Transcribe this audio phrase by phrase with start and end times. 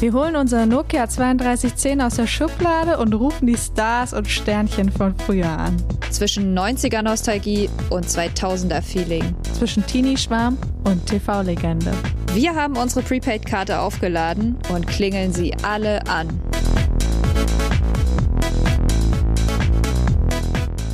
[0.00, 5.12] Wir holen unser Nokia 3210 aus der Schublade und rufen die Stars und Sternchen von
[5.16, 5.76] früher an.
[6.12, 9.34] Zwischen 90er Nostalgie und 2000er Feeling.
[9.54, 11.90] Zwischen Teenie-Schwarm und TV-Legende.
[12.32, 16.28] Wir haben unsere Prepaid-Karte aufgeladen und klingeln sie alle an.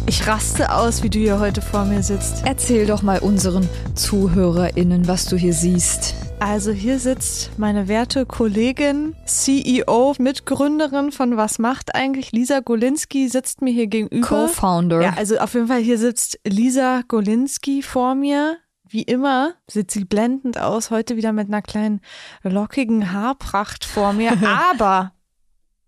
[0.06, 2.44] Ich raste aus, wie du hier heute vor mir sitzt.
[2.46, 6.14] Erzähl doch mal unseren ZuhörerInnen, was du hier siehst.
[6.40, 12.32] Also hier sitzt meine werte Kollegin, CEO, Mitgründerin von Was macht eigentlich?
[12.32, 14.26] Lisa Golinski sitzt mir hier gegenüber.
[14.26, 15.00] Co-Founder.
[15.00, 18.58] Ja, also auf jeden Fall hier sitzt Lisa Golinski vor mir.
[18.86, 22.00] Wie immer sieht sie blendend aus, heute wieder mit einer kleinen
[22.42, 24.32] lockigen Haarpracht vor mir.
[24.70, 25.12] Aber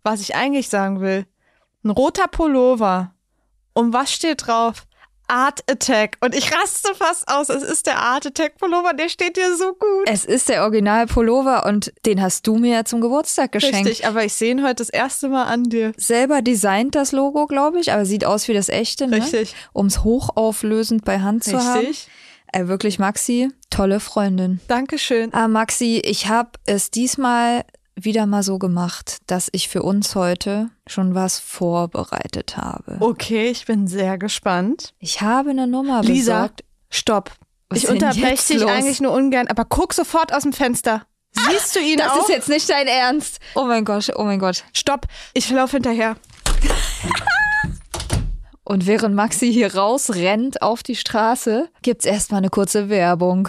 [0.02, 1.26] was ich eigentlich sagen will,
[1.84, 3.12] ein roter Pullover.
[3.74, 4.86] Und was steht drauf?
[5.28, 6.16] Art Attack.
[6.20, 7.48] Und ich raste fast aus.
[7.48, 10.06] Es ist der Art Attack Pullover, der steht dir so gut.
[10.06, 13.86] Es ist der Original Pullover und den hast du mir ja zum Geburtstag geschenkt.
[13.86, 15.92] Richtig, aber ich sehe ihn heute das erste Mal an dir.
[15.96, 19.16] Selber designt das Logo, glaube ich, aber sieht aus wie das echte, ne?
[19.16, 19.54] Richtig.
[19.72, 21.80] Um es hochauflösend bei Hand zu haben.
[21.80, 22.08] Richtig.
[22.52, 24.60] Äh, wirklich, Maxi, tolle Freundin.
[24.68, 25.34] Dankeschön.
[25.34, 27.64] Ah, Maxi, ich habe es diesmal
[27.98, 32.96] wieder mal so gemacht, dass ich für uns heute schon was vorbereitet habe.
[33.00, 34.92] Okay, ich bin sehr gespannt.
[34.98, 36.64] Ich habe eine Nummer Lisa, besorgt.
[36.90, 37.32] stopp.
[37.70, 38.70] Was ich unterbreche dich los?
[38.70, 41.02] eigentlich nur ungern, aber guck sofort aus dem Fenster.
[41.50, 42.20] Siehst du ihn Das auch?
[42.22, 43.40] ist jetzt nicht dein Ernst.
[43.54, 44.64] Oh mein Gott, oh mein Gott.
[44.72, 46.16] Stopp, ich laufe hinterher.
[48.62, 53.48] Und während Maxi hier rausrennt auf die Straße, gibt's erstmal eine kurze Werbung.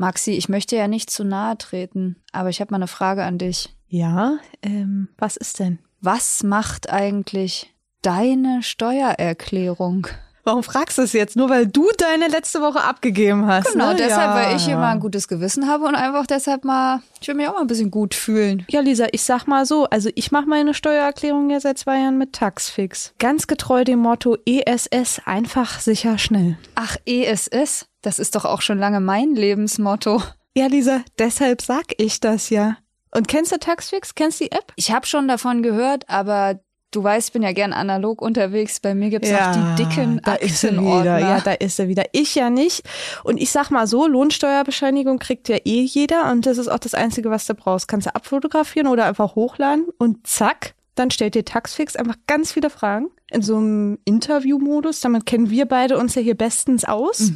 [0.00, 3.36] Maxi, ich möchte ja nicht zu nahe treten, aber ich habe mal eine Frage an
[3.36, 3.68] dich.
[3.86, 5.78] Ja, ähm, was ist denn?
[6.00, 10.06] Was macht eigentlich deine Steuererklärung?
[10.42, 11.36] Warum fragst du es jetzt?
[11.36, 13.72] Nur weil du deine letzte Woche abgegeben hast.
[13.72, 13.96] Genau, ne?
[13.96, 14.36] deshalb, ja.
[14.36, 17.52] weil ich immer ein gutes Gewissen habe und einfach deshalb mal, ich will mich auch
[17.52, 18.64] mal ein bisschen gut fühlen.
[18.70, 22.16] Ja, Lisa, ich sag mal so, also ich mache meine Steuererklärung ja seit zwei Jahren
[22.16, 23.12] mit Taxfix.
[23.18, 26.56] Ganz getreu dem Motto ESS, einfach, sicher, schnell.
[26.74, 30.22] Ach, ESS, das ist doch auch schon lange mein Lebensmotto.
[30.54, 32.76] Ja, Lisa, deshalb sag ich das ja.
[33.14, 34.14] Und kennst du Taxfix?
[34.14, 34.72] Kennst du die App?
[34.76, 36.60] Ich habe schon davon gehört, aber
[36.90, 38.80] du weißt, ich bin ja gern analog unterwegs.
[38.80, 41.18] Bei mir gibt's auch die dicken da ist Aktenordner.
[41.18, 41.18] wieder.
[41.18, 42.04] Ja, da ist sie wieder.
[42.12, 42.82] Ich ja nicht.
[43.24, 46.94] Und ich sag mal so, Lohnsteuerbescheinigung kriegt ja eh jeder und das ist auch das
[46.94, 47.88] Einzige, was du brauchst.
[47.88, 52.70] Kannst du abfotografieren oder einfach hochladen und zack, dann stellt dir Taxfix einfach ganz viele
[52.70, 55.00] Fragen in so einem Interviewmodus.
[55.00, 57.32] Damit kennen wir beide uns ja hier bestens aus.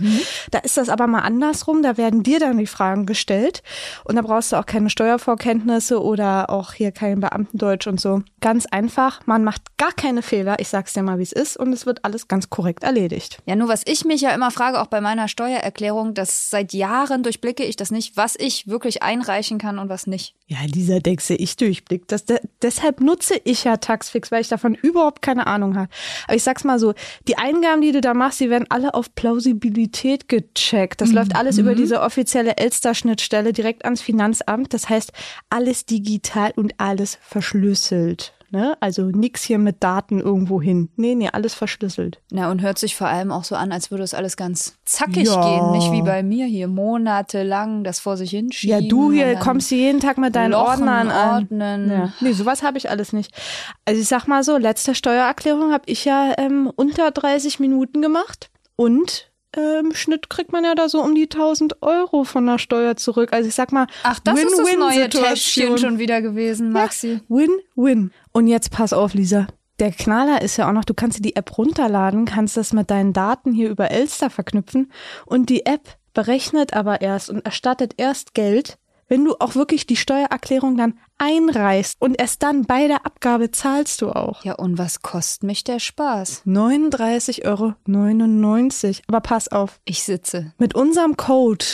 [0.50, 1.82] Da ist das aber mal andersrum.
[1.82, 3.62] Da werden dir dann die Fragen gestellt
[4.04, 8.22] und da brauchst du auch keine Steuervorkenntnisse oder auch hier kein Beamtendeutsch und so.
[8.40, 9.20] Ganz einfach.
[9.26, 10.56] Man macht gar keine Fehler.
[10.58, 13.38] Ich sag's dir mal, wie es ist und es wird alles ganz korrekt erledigt.
[13.46, 17.22] Ja, nur was ich mich ja immer frage, auch bei meiner Steuererklärung, dass seit Jahren
[17.22, 20.34] durchblicke ich das nicht, was ich wirklich einreichen kann und was nicht.
[20.46, 22.24] Ja, dieser Dexe, ich durchblick das.
[22.24, 25.83] De deshalb nutze ich ja Taxfix, weil ich davon überhaupt keine Ahnung habe.
[26.26, 26.94] Aber ich sag's mal so,
[27.28, 31.00] die Eingaben, die du da machst, die werden alle auf Plausibilität gecheckt.
[31.00, 34.74] Das läuft alles über diese offizielle Elster-Schnittstelle direkt ans Finanzamt.
[34.74, 35.12] Das heißt,
[35.50, 38.34] alles digital und alles verschlüsselt.
[38.54, 38.76] Ne?
[38.78, 40.88] Also nix hier mit Daten irgendwo hin.
[40.94, 42.20] Nee, nee, alles verschlüsselt.
[42.30, 45.26] Na, und hört sich vor allem auch so an, als würde es alles ganz zackig
[45.26, 45.42] Ja.
[45.42, 45.72] gehen.
[45.72, 48.80] Nicht wie bei mir hier monatelang das vor sich hinschieben.
[48.82, 51.34] Ja, du hier kommst du jeden Tag mit deinen Lochen Ordnern an.
[51.42, 51.90] ordnen.
[51.90, 52.12] Ja.
[52.20, 53.34] Nee, sowas habe ich alles nicht.
[53.86, 58.50] Also ich sag mal so, letzte Steuererklärung habe ich ja ähm, unter 30 Minuten gemacht
[58.76, 62.96] und im Schnitt kriegt man ja da so um die 1000 Euro von der Steuer
[62.96, 63.32] zurück.
[63.32, 67.20] Also ich sag mal, Ach, das ist das neue Täschchen schon wieder gewesen, Maxi.
[67.28, 68.10] Win-Win.
[68.32, 69.46] Und jetzt pass auf, Lisa.
[69.80, 72.90] Der Knaller ist ja auch noch, du kannst dir die App runterladen, kannst das mit
[72.90, 74.92] deinen Daten hier über Elster verknüpfen
[75.26, 78.78] und die App berechnet aber erst und erstattet erst Geld,
[79.08, 84.02] wenn du auch wirklich die Steuererklärung dann einreichst und erst dann bei der Abgabe zahlst
[84.02, 84.44] du auch.
[84.44, 86.42] Ja, und was kostet mich der Spaß?
[86.46, 89.02] 39,99 Euro.
[89.08, 90.52] Aber pass auf, Ich sitze.
[90.58, 91.64] mit unserem Code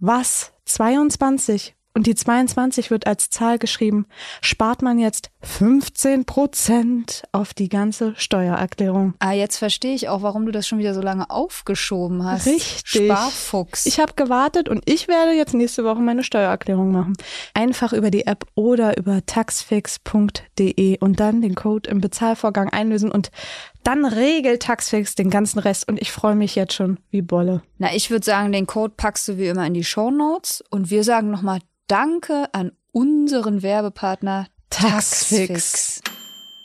[0.00, 4.06] was 22 und die 22 wird als Zahl geschrieben,
[4.40, 9.12] spart man jetzt 15 Prozent auf die ganze Steuererklärung.
[9.18, 12.46] Ah, jetzt verstehe ich auch, warum du das schon wieder so lange aufgeschoben hast.
[12.46, 13.04] Richtig.
[13.04, 13.84] Sparfuchs.
[13.84, 17.12] Ich habe gewartet und ich werde jetzt nächste Woche meine Steuererklärung machen.
[17.52, 23.30] Einfach über die App oder über taxfix.de und dann den Code im Bezahlvorgang einlösen und
[23.84, 27.62] dann regelt Taxfix den ganzen Rest und ich freue mich jetzt schon wie Bolle.
[27.78, 31.04] Na, ich würde sagen, den Code packst du wie immer in die Shownotes und wir
[31.04, 36.00] sagen nochmal Danke an unseren Werbepartner Taxfix.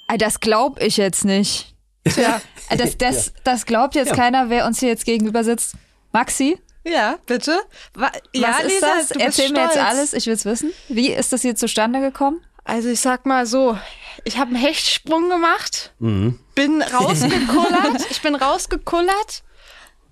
[0.07, 1.75] Ey, Das glaub ich jetzt nicht.
[2.07, 4.15] Tja, Ey, Das, das, das glaubt jetzt Ja.
[4.15, 5.75] keiner, wer uns hier jetzt gegenüber sitzt.
[6.11, 7.59] Maxi, ja, bitte.
[7.95, 9.07] Wa ja, was ist Lisa, das?
[9.09, 9.87] du bist Erzähl mir jetzt stolz.
[9.89, 10.71] alles, ich will's wissen.
[10.89, 12.41] Wie ist das hier zustande gekommen?
[12.65, 13.77] Also ich sag mal so,
[14.23, 16.39] ich habe einen Hechtsprung gemacht, Mhm.
[16.55, 19.43] bin rausgekullert, ich bin rausgekullert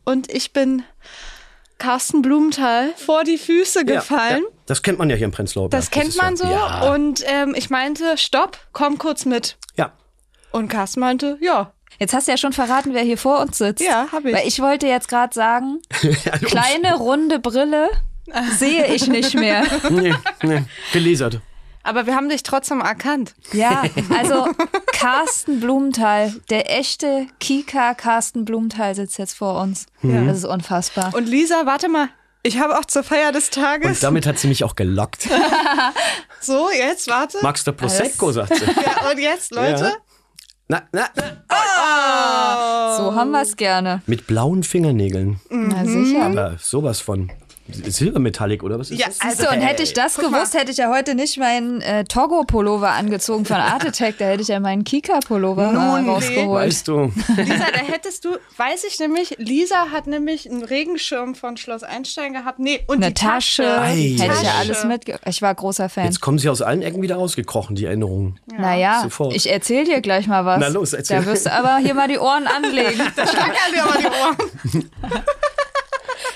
[0.05, 0.83] und ich bin
[1.79, 4.43] Carsten Blumenthal vor die Füße gefallen.
[4.43, 4.55] Ja, ja.
[4.67, 5.81] Das kennt man ja hier im Prenzlauer Berg.
[5.81, 6.45] Das kennt ist man ja, so.
[6.45, 6.93] Ja.
[6.93, 9.57] Und ähm, ich meinte, stopp, komm kurz mit.
[9.75, 9.91] ja.
[10.51, 11.73] Und Carsten meinte, ja.
[11.99, 13.83] Jetzt hast du ja schon verraten, wer hier vor uns sitzt.
[13.83, 14.33] Ja, hab ich.
[14.35, 15.79] Weil ich wollte jetzt gerade sagen,
[16.45, 17.89] kleine runde Brille
[18.57, 19.63] sehe ich nicht mehr.
[19.89, 20.13] Nee,
[20.43, 20.63] nee.
[20.93, 21.39] Gelesert.
[21.83, 23.35] Aber wir haben dich trotzdem erkannt.
[23.51, 23.83] Ja,
[24.17, 24.47] also
[24.93, 29.85] Carsten Blumenthal, der echte Kika Carsten Blumenthal sitzt jetzt vor uns.
[30.01, 31.13] Das ist unfassbar.
[31.13, 32.09] Und Lisa, warte mal.
[32.45, 33.87] Ich habe auch zur Feier des Tages.
[33.87, 35.29] Und damit hat sie mich auch gelockt.
[36.41, 37.37] so, jetzt warte.
[37.41, 38.65] Magst du Prosecco, sagt sie.
[38.65, 39.83] Ja, und jetzt, Leute.
[39.83, 39.95] Ja.
[40.67, 42.97] Na, na, na.
[42.97, 44.01] So haben wir es gerne.
[44.07, 45.39] Mit blauen Fingernägeln.
[45.49, 46.23] Na sicher.
[46.25, 47.31] Aber sowas von
[47.69, 49.21] Silbermetallic oder was ist Ja, das?
[49.21, 50.39] also, So, und hätte ich das Guck mal.
[50.39, 54.41] gewusst, hätte ich ja heute nicht meinen äh, Togo-Pullover angezogen von Art Attack, da hätte
[54.41, 56.09] ich ja meinen Kika-Pullover äh, nee.
[56.09, 56.67] rausgeholt.
[56.67, 61.55] Weißt du, Lisa, da hättest du, weiß ich nämlich, Lisa hat nämlich einen Regenschirm von
[61.57, 62.59] Schloss Einstein gehabt.
[62.59, 63.63] Nee, und Eine die Tasche.
[63.63, 64.15] Tasche, Ei.
[64.19, 65.19] hätte ich ja alles mitge...
[65.25, 66.05] Ich war großer Fan.
[66.05, 68.39] jetzt kommen sie aus allen Ecken wieder rausgekrochen, die Erinnerungen.
[68.57, 69.33] naja, sofort.
[69.35, 70.59] ich erzähl dir gleich mal was.
[70.59, 71.21] Na los, erzähl.
[71.21, 73.01] Da wirst du aber hier mal die Ohren anlegen.
[73.13, 74.05] Stangerl dir aber die
[74.75, 74.91] Ohren.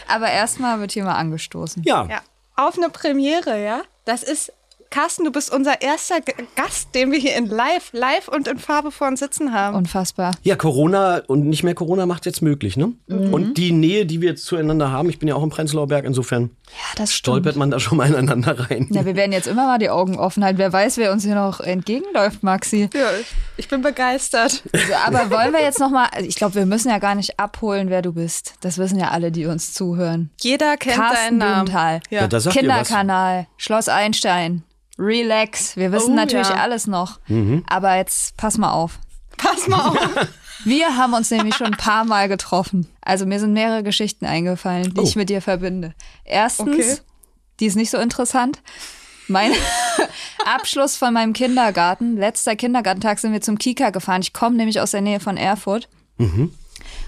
[0.08, 1.84] aber erstmal wird hier mal angestoßen.
[1.84, 2.20] Ja, Ja,
[2.56, 3.82] auf eine Premiere, ja.
[4.06, 4.52] Das ist,
[4.90, 8.58] Carsten, du bist unser erster G Gast, den wir hier in live, live und in
[8.58, 9.76] Farbe vor uns sitzen haben.
[9.76, 10.32] Unfassbar.
[10.44, 12.94] Ja, Corona und nicht mehr Corona macht jetzt möglich, ne?
[13.08, 13.34] Mhm.
[13.34, 16.06] Und die Nähe, die wir jetzt zueinander haben, ich bin ja auch im Prenzlauer Berg,
[16.06, 18.88] insofern Ja, das stolpert man da schon mal ineinander rein.
[18.92, 20.58] Ja, wir werden jetzt immer mal die Augen offen halten.
[20.58, 22.90] Wer weiß, wer uns hier noch entgegenläuft, Maxi.
[22.94, 23.28] ja, ich,
[23.58, 24.64] ich bin begeistert.
[24.74, 27.40] Also, aber wollen wir jetzt noch mal, also ich glaube, wir müssen ja gar nicht
[27.40, 28.54] abholen, wer du bist.
[28.62, 30.30] Das wissen ja alle, die uns zuhören.
[30.40, 31.66] Jeder kennt Carsten deinen Namen.
[31.66, 32.00] Blumenthal.
[32.10, 32.28] Ja.
[32.28, 32.52] Ja.
[32.52, 34.64] Kinderkanal, Schloss Einstein,
[35.00, 35.76] Relax.
[35.78, 36.56] Wir wissen Oh, natürlich ja.
[36.56, 37.20] alles noch.
[37.28, 37.64] Mhm.
[37.70, 39.00] Aber jetzt pass mal auf.
[39.38, 39.98] Pass mal auf.
[40.64, 42.88] Wir haben uns nämlich schon ein paar Mal getroffen.
[43.02, 45.04] Also mir sind mehrere Geschichten eingefallen, die Oh.
[45.04, 45.94] ich mit dir verbinde.
[46.26, 46.98] Erstens, Okay.
[47.60, 48.60] die ist nicht so interessant.
[49.28, 49.52] Mein
[50.46, 54.22] Abschluss von meinem Kindergarten, letzter Kindergartentag sind wir zum Kika gefahren.
[54.22, 55.90] Ich komme nämlich aus der Nähe von Erfurt.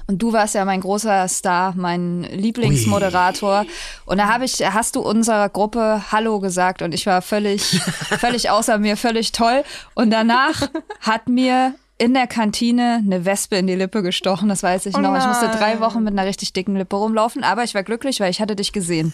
[0.07, 3.66] Und du warst ja mein großer Star, mein Lieblingsmoderator.
[4.06, 7.62] Und da habe ich, hast du unserer Gruppe Hallo gesagt und ich war völlig,
[8.19, 9.63] völlig außer mir, völlig toll.
[9.94, 10.68] Und danach
[11.01, 15.00] hat mir in der Kantine eine Wespe in die Lippe gestochen, das weiß ich Oh
[15.00, 15.16] noch.
[15.18, 18.31] Ich musste drei Wochen mit einer richtig dicken Lippe rumlaufen, aber ich war glücklich, weil
[18.31, 19.13] ich hatte dich gesehen.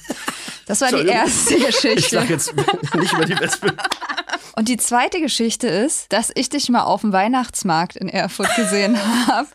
[0.67, 2.15] Das war die erste Ich Geschichte.
[2.15, 2.53] sag jetzt
[2.95, 3.73] nicht über die Wespe.
[4.55, 8.97] Und die zweite Geschichte ist, dass ich dich mal auf dem Weihnachtsmarkt in Erfurt gesehen
[9.27, 9.47] habe.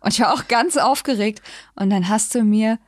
[0.00, 1.42] Und ich war auch ganz aufgeregt.
[1.74, 2.78] Und dann hast du mir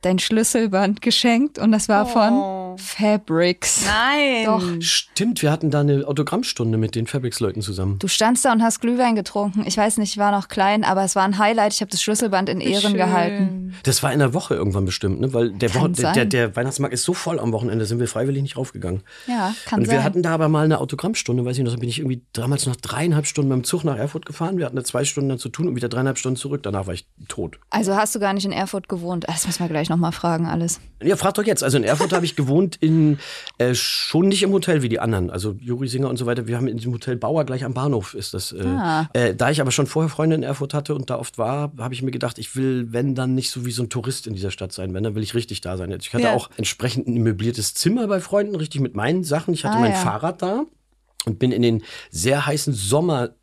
[0.00, 2.08] dein Schlüsselband geschenkt und das war Oh.
[2.08, 2.32] von
[2.78, 3.84] Fabrics.
[3.86, 4.44] Nein.
[4.46, 4.62] Doch.
[4.80, 7.98] Stimmt, wir hatten da eine Autogrammstunde mit den Fabrics-Leuten zusammen.
[7.98, 9.64] Du standst da und hast Glühwein getrunken.
[9.66, 11.72] Ich weiß nicht, ich war noch klein, aber es war ein Highlight.
[11.74, 12.94] Ich habe das Schlüsselband in Ehren Schön.
[12.94, 13.74] gehalten.
[13.82, 15.32] Das war in der Woche irgendwann bestimmt, ne?
[15.32, 16.14] weil der, Kann Woche, der, sein.
[16.14, 19.02] der, der Weihnachtsmarkt ist so voll am Wochenende, sind wir freiwillig nicht raufgegangen.
[19.26, 19.96] Ja, kann Und sein.
[19.96, 22.66] wir hatten da aber mal eine Autogrammstunde, weiß ich noch, da bin ich irgendwie damals
[22.66, 24.58] noch dreieinhalb Stunden mit dem Zug nach Erfurt gefahren.
[24.58, 26.62] Wir hatten da zwei Stunden dann zu tun und wieder dreieinhalb Stunden zurück.
[26.62, 27.58] Danach war ich tot.
[27.70, 29.24] also hast du gar nicht in Erfurt gewohnt.
[29.28, 30.80] Das müssen wir gleich nochmal fragen, alles.
[31.02, 31.62] Ja, frag doch jetzt.
[31.62, 33.18] Also in Erfurt habe ich gewohnt in
[33.58, 35.30] äh, schon nicht im Hotel wie die anderen.
[35.30, 36.48] Also Juri Singer und so weiter.
[36.48, 38.50] Wir haben in diesem Hotel Bauer gleich am Bahnhof ist das.
[38.50, 39.08] Äh, Ah.
[39.12, 41.94] äh, da ich aber schon vorher Freunde in Erfurt hatte und da oft war, habe
[41.94, 44.50] ich mir gedacht, ich will, wenn dann nicht so wie so ein Tourist in dieser
[44.50, 44.92] Stadt sein.
[44.92, 45.90] Wenn dann will ich richtig da sein.
[46.00, 46.34] Ich hatte Ja.
[46.34, 49.54] auch entsprechend ein möbliertes Zimmer bei Freunden, richtig mit meinen Sachen.
[49.54, 49.98] Ich hatte Ah, mein ja.
[49.98, 50.64] Fahrrad da.
[51.24, 52.72] Und bin in den sehr heißen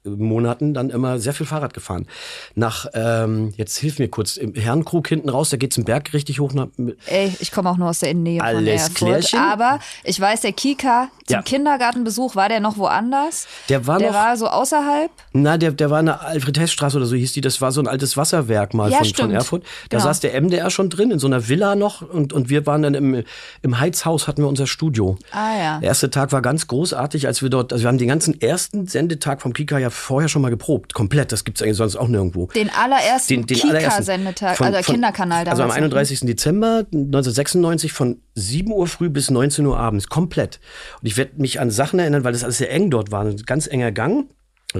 [0.04, 2.08] Sommermonaten dann immer sehr viel Fahrrad gefahren.
[2.56, 6.40] Nach, ähm, jetzt hilf mir kurz, im Herrenkrug hinten raus, da geht's im Berg richtig
[6.40, 6.54] hoch.
[6.54, 6.68] Nach,
[7.08, 8.96] Ey, ich komme auch nur aus der Innennähe von Alles Erfurt.
[8.96, 9.40] klärchen?
[9.40, 11.42] Aber ich weiß, der Kika zum Ja.
[11.42, 13.48] Kindergartenbesuch, war der noch woanders?
[13.70, 15.10] Der war der noch- war so außerhalb.
[15.32, 17.42] Na, der, der war in der Alfred-Hess-Straße oder so hieß die.
[17.42, 19.32] Das war so ein altes Wasserwerk mal Ja, von, von.
[19.32, 19.64] Erfurt.
[19.90, 20.04] Da Genau.
[20.04, 22.02] saß der MDR schon drin, in so einer Villa noch.
[22.02, 23.24] Und, und wir waren dann im,
[23.62, 25.18] im Heizhaus, hatten wir unser Studio.
[25.32, 25.80] Ah ja.
[25.80, 28.88] Der erste Tag war ganz großartig, als wir dort, also wir haben den ganzen ersten
[28.88, 30.94] Sendetag vom Kika ja vorher schon mal geprobt.
[30.94, 31.32] Komplett.
[31.32, 32.48] Das gibt's eigentlich sonst auch nirgendwo.
[32.48, 33.58] Den allerersten Den, den.
[33.58, 35.60] Kika-Sendetag, also von- Kinderkanal damals.
[35.60, 35.76] Also am noch.
[35.76, 36.22] 31.
[36.22, 40.08] Dezember 1996 von 7 Uhr früh bis 19 Uhr abends.
[40.08, 40.60] Komplett.
[41.02, 43.26] Und ich werde mich an Sachen erinnern, weil das alles sehr eng dort war.
[43.26, 44.26] Ein ganz enger Gang.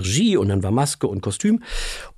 [0.02, 1.62] Regie und dann war Maske und Kostüm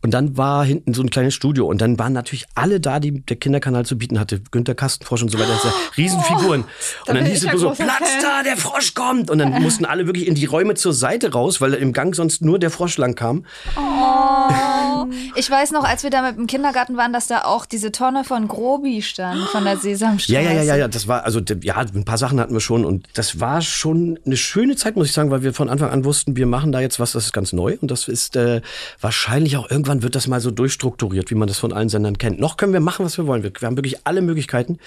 [0.02, 3.22] und dann war hinten so ein kleines Studio und dann waren natürlich alle da, die
[3.22, 6.64] der Kinderkanal zu bieten hatte, Günter Kastenfrosch und so weiter, das Riesenfiguren.
[7.06, 9.86] da und dann hieß es nur so, Platz da, der Frosch kommt und dann mussten
[9.86, 12.98] alle wirklich in die Räume zur Seite raus, weil im Gang sonst nur der Frosch
[12.98, 13.46] lang kam.
[13.76, 15.08] Oh.
[15.36, 18.24] Ich weiß noch, als wir da mit dem Kindergarten waren, dass da auch diese Tonne
[18.24, 20.34] von Grobi stand, von der Sesamstraße.
[20.34, 22.86] Ja, ja, ja, ja, ja, das war, also ja, ein paar Sachen hatten wir schon
[22.86, 26.06] und das war schon eine schöne Zeit, muss ich sagen, weil wir von Anfang an
[26.06, 28.62] wussten, wir machen da jetzt was, das ist ganz neu und das ist äh,
[29.02, 32.40] wahrscheinlich auch irgendwann wird das mal so durchstrukturiert, wie man das von allen Sendern kennt.
[32.40, 33.44] Noch können wir machen, was wir wollen.
[33.44, 34.78] Wir, wir haben wirklich alle Möglichkeiten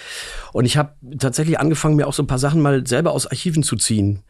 [0.53, 3.63] und ich habe tatsächlich angefangen, mir auch so ein paar Sachen mal selber aus Archiven
[3.63, 4.23] zu ziehen,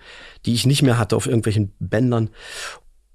[0.47, 2.31] die ich nicht mehr hatte auf irgendwelchen Bändern.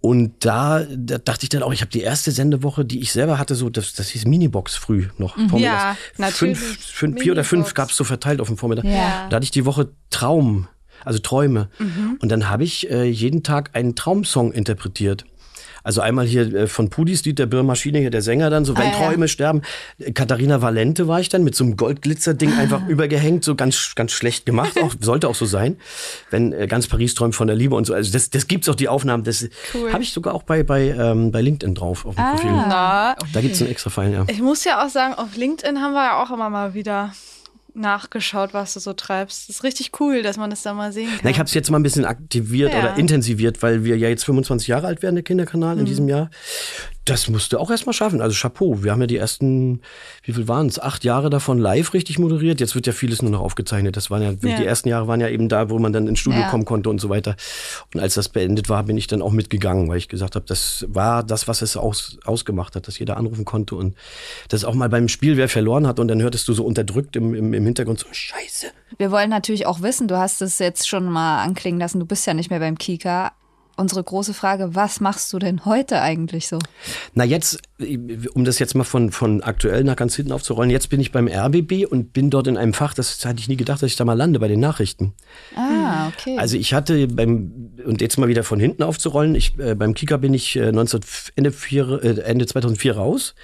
[0.06, 3.40] Und da, da dachte ich dann auch, ich habe die erste Sendewoche, die ich selber
[3.40, 5.36] hatte, so das, das hieß Minibox früh noch.
[5.36, 5.62] vormittags.
[5.62, 6.58] Ja, natürlich.
[6.58, 8.84] Fünf, fünf, vier oder fünf gab es so verteilt auf dem Vormittag.
[8.84, 9.30] Ja.
[9.30, 10.68] Da hatte ich die Woche Traum,
[11.06, 11.70] also Träume.
[11.80, 12.18] Mhm.
[12.22, 15.26] Und dann habe ich äh, jeden Tag einen Traumsong interpretiert.
[15.86, 18.84] Also einmal hier äh, von Pudis Lied der Birnmaschine, hier der Sänger dann, so wenn
[18.88, 19.06] Ah, ja.
[19.10, 19.64] Träume sterben.
[20.00, 24.14] Äh, Katharina Valente war ich dann mit so einem Goldglitzer-Ding einfach übergehängt, so ganz, ganz
[24.14, 25.76] schlecht gemacht, auch, sollte auch so sein.
[26.30, 27.94] Wenn äh, ganz Paris träumt von der Liebe und so.
[27.94, 29.26] Also das, das gibt's auch, die Aufnahmen.
[29.26, 29.92] Das Cool.
[29.92, 32.52] habe ich sogar auch bei, bei, ähm, bei LinkedIn drauf auf dem Profil.
[32.52, 34.26] Na, Da gibt's einen extra Pfeil, ja.
[34.30, 37.12] ich muss ja auch sagen, auf LinkedIn haben wir ja auch immer mal wieder
[37.76, 39.50] nachgeschaut, was du so treibst.
[39.50, 41.20] Das ist richtig cool, dass man das da mal sehen kann.
[41.24, 42.80] Na, ich habe es jetzt mal ein bisschen aktiviert Ja.
[42.80, 45.80] oder intensiviert, weil wir ja jetzt 25 Jahre alt werden, der Kinderkanal Mhm.
[45.82, 46.30] in diesem Jahr.
[47.06, 48.22] Das musste auch erstmal schaffen.
[48.22, 48.82] Also Chapeau.
[48.82, 49.82] Wir haben ja die ersten,
[50.24, 50.80] wie viel waren es?
[50.80, 52.62] Acht Jahre davon live richtig moderiert.
[52.62, 53.98] Jetzt wird ja vieles nur noch aufgezeichnet.
[53.98, 54.58] Das waren ja, Ja.
[54.58, 56.50] die ersten Jahre waren ja eben da, wo man dann ins Studio Ja.
[56.50, 57.36] kommen konnte und so weiter.
[57.94, 60.86] Und als das beendet war, bin ich dann auch mitgegangen, weil ich gesagt habe, das
[60.88, 63.96] war das, was es aus, ausgemacht hat, dass jeder anrufen konnte und
[64.48, 67.34] das auch mal beim Spiel wer verloren hat und dann hörtest du so unterdrückt im,
[67.34, 68.68] im, im Hintergrund so, Scheiße.
[68.98, 72.26] Wir wollen natürlich auch wissen, du hast es jetzt schon mal anklingen lassen, du bist
[72.28, 73.34] ja nicht mehr beim Kika.
[73.76, 76.60] Unsere große Frage, was machst du denn heute eigentlich so?
[77.14, 77.60] Na jetzt,
[78.34, 81.28] um das jetzt mal von, von aktuell nach ganz hinten aufzurollen, jetzt bin ich beim
[81.28, 84.06] RBB und bin dort in einem Fach, das hatte ich nie gedacht, dass ich da
[84.06, 85.14] mal lande, bei den Nachrichten.
[85.56, 86.38] Ah, okay.
[86.38, 90.18] Also ich hatte beim, und jetzt mal wieder von hinten aufzurollen, ich, äh, beim Kika
[90.18, 91.02] bin ich äh, 19,
[91.36, 93.36] Ende, vier, äh, Ende 2004 raus,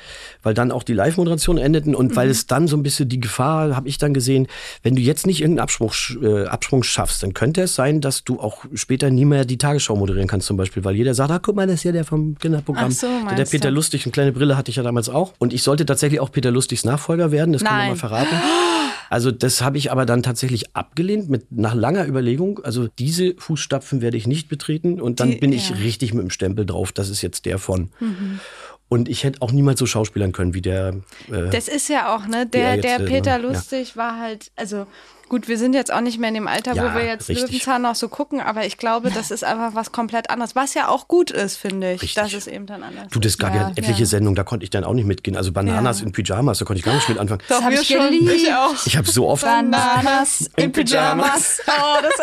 [0.43, 3.75] weil dann auch die Live-Moderationen endeten und weil es dann so ein bisschen die Gefahr,
[3.75, 4.47] habe ich dann gesehen,
[4.83, 5.91] wenn du jetzt nicht irgendeinen Absprung,
[6.21, 9.95] äh, Absprung schaffst, dann könnte es sein, dass du auch später nie mehr die Tagesschau
[9.95, 12.37] moderieren kannst zum Beispiel, weil jeder sagt, ah, guck mal, das ist ja der vom
[12.37, 12.87] Kinderprogramm.
[12.89, 13.75] Ach so, der, der Peter du?
[13.75, 15.33] Lustig, eine kleine Brille hatte ich ja damals auch.
[15.39, 17.89] Und ich sollte tatsächlich auch Peter Lustigs Nachfolger werden, das kann man Nein.
[17.91, 18.35] mal verraten.
[19.09, 22.59] Also das habe ich aber dann tatsächlich abgelehnt mit nach langer Überlegung.
[22.63, 25.75] Also diese Fußstapfen werde ich nicht betreten und dann Die- bin ich ja.
[25.77, 26.91] richtig mit dem Stempel drauf.
[26.91, 27.89] Das ist jetzt der von.
[28.87, 30.95] Und ich hätte auch niemals so schauspielern können wie der.
[31.31, 32.45] Äh, Das ist ja auch, ne?
[32.47, 33.37] Der, Ja, jetzt, der äh, Peter ja.
[33.37, 34.85] Lustig war halt, also
[35.29, 37.49] gut, wir sind jetzt auch nicht mehr in dem Alter, Ja, wo wir jetzt richtig.
[37.51, 40.87] Löwenzahn noch so gucken, aber ich glaube, das ist einfach was komplett anderes, was ja
[40.89, 42.15] auch gut ist, finde ich, Richtig.
[42.21, 43.39] dass es eben dann anders du, das ist.
[43.39, 44.05] gab ja, Ja, etliche ja.
[44.05, 45.37] Sendungen, da konnte ich dann auch nicht mitgehen.
[45.37, 46.05] Also Bananas Ja.
[46.07, 47.41] in Pyjamas, da konnte ich gar nicht mit anfangen.
[47.47, 48.31] Doch, hab wir ich schon, geliebt.
[48.35, 48.73] ich auch.
[48.85, 51.61] Ich habe so oft Bananas in Pyjamas.
[51.67, 52.13] Oh, das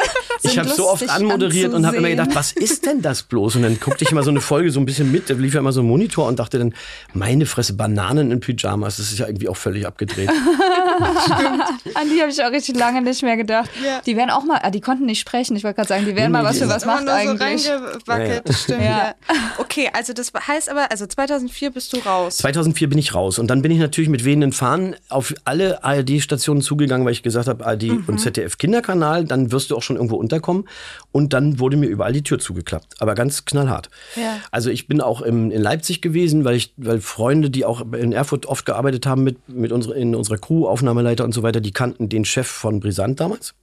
[0.53, 3.57] Ich habe so oft anmoderiert und habe immer gedacht, was ist denn das bloß?
[3.57, 5.61] Und dann guckte ich immer so eine Folge so ein bisschen mit, da lief ja
[5.61, 6.75] immer so ein Monitor und dachte dann,
[7.15, 10.29] meine Fresse, Bananen in Pyjamas, das ist ja irgendwie auch völlig abgedreht.
[11.95, 13.71] An die habe ich auch richtig lange nicht mehr gedacht.
[13.85, 14.01] Ja.
[14.07, 15.57] Die wären auch mal, ah, die konnten nicht sprechen.
[15.57, 17.65] Ich wollte gerade sagen, die wären Nee, mal was für was macht nur eigentlich.
[17.65, 18.53] so reingewackelt, Ja, ja.
[18.53, 18.81] stimmt.
[18.83, 18.87] Ja.
[18.87, 19.15] Ja.
[19.59, 22.39] Okay, also das heißt aber, also 2004 bist du raus.
[22.39, 26.63] 2004 bin ich raus und dann bin ich natürlich mit wehenden Fahnen auf alle ARD-Stationen
[26.63, 30.17] zugegangen, weil ich gesagt habe, ARD und ZDF Kinderkanal, dann wirst du auch schon irgendwo
[30.17, 30.69] unterkommen
[31.13, 33.91] und dann wurde mir überall die Tür zugeklappt, aber ganz knallhart.
[34.17, 34.39] Ja.
[34.51, 38.13] Also ich bin auch im, in Leipzig gewesen, weil ich, weil Freunde, die auch in
[38.13, 41.73] Erfurt oft gearbeitet haben mit, mit unserer, in unserer Crew, Aufnahmeleiter und so weiter, die
[41.73, 43.55] kannten den Chef von Brisant damals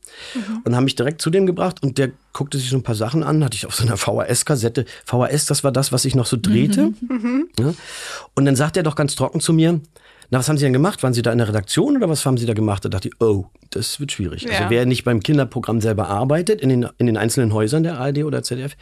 [0.66, 3.24] und haben mich direkt zu dem gebracht und der guckte sich so ein paar Sachen
[3.24, 4.86] an, hatte ich auf so einer VHS-Kassette.
[5.06, 6.94] VHS, das war das, was ich noch so drehte.
[7.58, 7.74] Ja.
[8.34, 9.80] Und dann sagt er doch ganz trocken zu mir,
[10.30, 11.04] na, was haben Sie denn gemacht?
[11.04, 12.84] Waren Sie da in der Redaktion oder was haben Sie da gemacht?
[12.86, 14.48] Da dachte ich, oh, das wird schwierig.
[14.50, 14.70] Also Ja.
[14.70, 18.44] wer nicht beim Kinderprogramm selber arbeitet, in den, in den einzelnen Häusern der ARD oder
[18.44, 18.76] ZDF,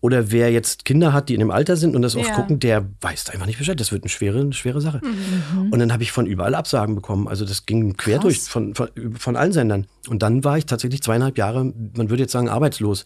[0.00, 2.34] oder wer jetzt Kinder hat, die in dem Alter sind und das oft Ja.
[2.34, 3.78] gucken, der weiß einfach nicht Bescheid.
[3.80, 5.00] Das wird eine schwere, eine schwere Sache.
[5.02, 5.70] Mhm.
[5.72, 7.28] Und dann habe ich von überall Absagen bekommen.
[7.28, 8.88] Also das ging quer durch, von, von,
[9.18, 9.86] von allen Sendern.
[10.08, 11.64] Und dann war ich tatsächlich zweieinhalb Jahre,
[11.96, 13.04] man würde jetzt sagen, arbeitslos.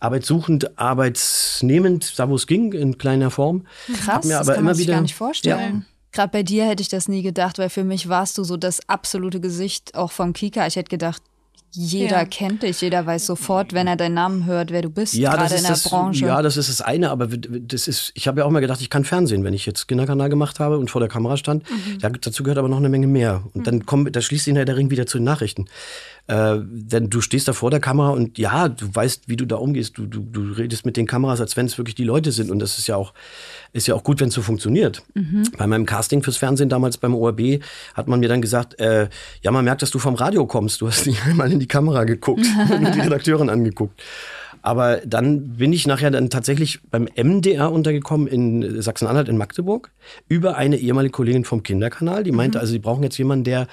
[0.00, 3.66] Arbeitssuchend, arbeitsnehmend, da wo es ging, in kleiner Form.
[4.04, 5.86] Krass, mir das aber kann immer man sich wieder, gar nicht vorstellen.
[6.14, 8.88] Gerade bei dir hätte ich das nie gedacht, weil für mich warst du so das
[8.88, 10.66] absolute Gesicht auch vom Kika.
[10.66, 11.20] Ich hätte gedacht,
[11.76, 12.24] jeder Ja.
[12.24, 15.38] kennt dich, jeder weiß sofort, wenn er deinen Namen hört, wer du bist, Ja, das
[15.40, 16.24] gerade ist in der das, Branche.
[16.26, 18.90] ja, das ist das eine, aber das ist, ich habe ja auch mal gedacht, ich
[18.90, 21.64] kann Fernsehen, wenn ich jetzt Kinderkanal gemacht habe und vor der Kamera stand.
[21.68, 21.98] Mhm.
[22.20, 23.42] Dazu gehört aber noch eine Menge mehr.
[23.54, 25.64] Und dann kommt, da schließt sich ja der Ring wieder zu den Nachrichten.
[26.26, 29.56] Äh, denn du stehst da vor der Kamera und ja, du weißt, wie du da
[29.56, 29.98] umgehst.
[29.98, 32.50] Du, du, du redest mit den Kameras, als wenn es wirklich die Leute sind.
[32.50, 33.12] Und das ist ja auch,
[33.72, 35.02] ist ja auch gut, wenn es so funktioniert.
[35.14, 35.42] Mhm.
[35.58, 37.60] Bei meinem Casting fürs Fernsehen damals beim ORB
[37.92, 39.08] hat man mir dann gesagt, äh,
[39.42, 40.80] ja, man merkt, dass du vom Radio kommst.
[40.80, 44.00] Du hast nicht einmal in die Kamera geguckt und die Redakteurin angeguckt.
[44.62, 49.90] Aber dann bin ich nachher dann tatsächlich beim MDR untergekommen in Sachsen-Anhalt in Magdeburg
[50.26, 52.60] über eine ehemalige Kollegin vom Kinderkanal, die meinte, mhm.
[52.62, 53.68] also sie brauchen jetzt jemanden, der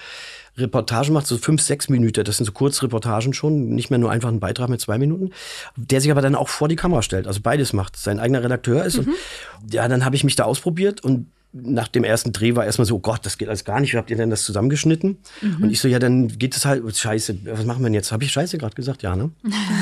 [0.57, 2.23] Reportagen macht, so fünf, sechs Minuten.
[2.23, 5.31] Das sind so Kurzreportagen schon, nicht mehr nur einfach ein Beitrag mit zwei Minuten,
[5.75, 8.83] der sich aber dann auch vor die Kamera stellt, also beides macht, sein eigener Redakteur
[8.83, 8.97] ist.
[8.97, 9.13] Mhm.
[9.61, 12.85] Und ja, dann habe ich mich da ausprobiert und nach dem ersten Dreh war erstmal
[12.85, 13.91] so, oh Gott, das geht alles gar nicht.
[13.91, 15.17] Wie habt ihr denn das zusammengeschnitten?
[15.41, 15.63] Mhm.
[15.63, 18.11] Und ich so, ja, dann geht es halt, scheiße, was machen wir denn jetzt?
[18.13, 19.03] Habe ich scheiße gerade gesagt?
[19.03, 19.31] Ja, ne?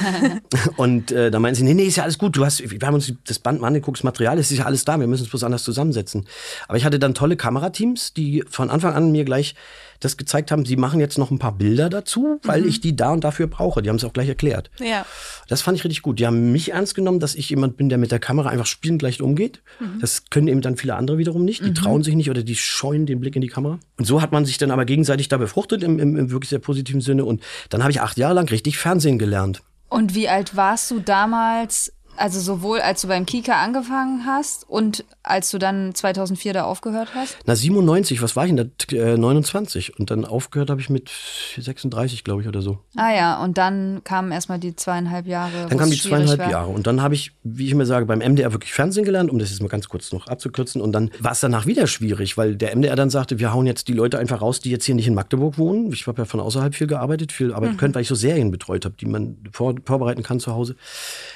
[0.77, 2.35] und äh, da meinen sie, nee, nee, ist ja alles gut.
[2.35, 4.83] Du hast, wir haben uns das Band mal angeguckt, das Material, es ist ja alles
[4.83, 6.25] da, wir müssen es bloß anders zusammensetzen.
[6.67, 9.53] Aber ich hatte dann tolle Kamerateams, die von Anfang an mir gleich
[9.99, 12.69] das gezeigt haben, sie machen jetzt noch ein paar Bilder dazu, weil mhm.
[12.69, 13.81] ich die da und dafür brauche.
[13.81, 14.71] Die haben es auch gleich erklärt.
[14.79, 15.05] Ja.
[15.47, 16.19] Das fand ich richtig gut.
[16.19, 19.01] Die haben mich ernst genommen, dass ich jemand bin, der mit der Kamera einfach spielend
[19.01, 19.61] leicht umgeht.
[19.79, 19.99] Mhm.
[19.99, 21.63] Das können eben dann viele andere wiederum nicht.
[21.63, 21.75] Die mhm.
[21.75, 23.79] trauen sich nicht oder die scheuen den Blick in die Kamera.
[23.97, 26.59] Und so hat man sich dann aber gegenseitig da befruchtet im, im, im wirklich sehr
[26.59, 27.25] positiven Sinne.
[27.25, 29.61] Und dann habe ich acht Jahre lang richtig Fernsehen gelernt.
[29.89, 35.05] Und wie alt warst du damals, also sowohl als du beim Kika angefangen hast und
[35.23, 37.37] als du dann 2004 da aufgehört hast?
[37.45, 38.95] Na 97, was war ich denn da?
[38.95, 41.09] Äh, 29 und dann aufgehört habe ich mit
[41.57, 42.79] 36, glaube ich, oder so.
[42.95, 45.67] Ah ja, und dann kamen erstmal die zweieinhalb Jahre.
[45.69, 46.51] Dann kamen die zweieinhalb war.
[46.51, 49.39] Jahre und dann habe ich, wie ich mir sage, beim MDR wirklich Fernsehen gelernt, um
[49.39, 52.55] das jetzt mal ganz kurz noch abzukürzen und dann war es danach wieder schwierig, weil
[52.55, 55.07] der MDR dann sagte, wir hauen jetzt die Leute einfach raus, die jetzt hier nicht
[55.07, 55.91] in Magdeburg wohnen.
[55.93, 57.77] Ich habe ja von außerhalb viel gearbeitet, viel arbeiten mhm.
[57.77, 60.75] können, weil ich so Serien betreut habe, die man vor, vorbereiten kann zu Hause.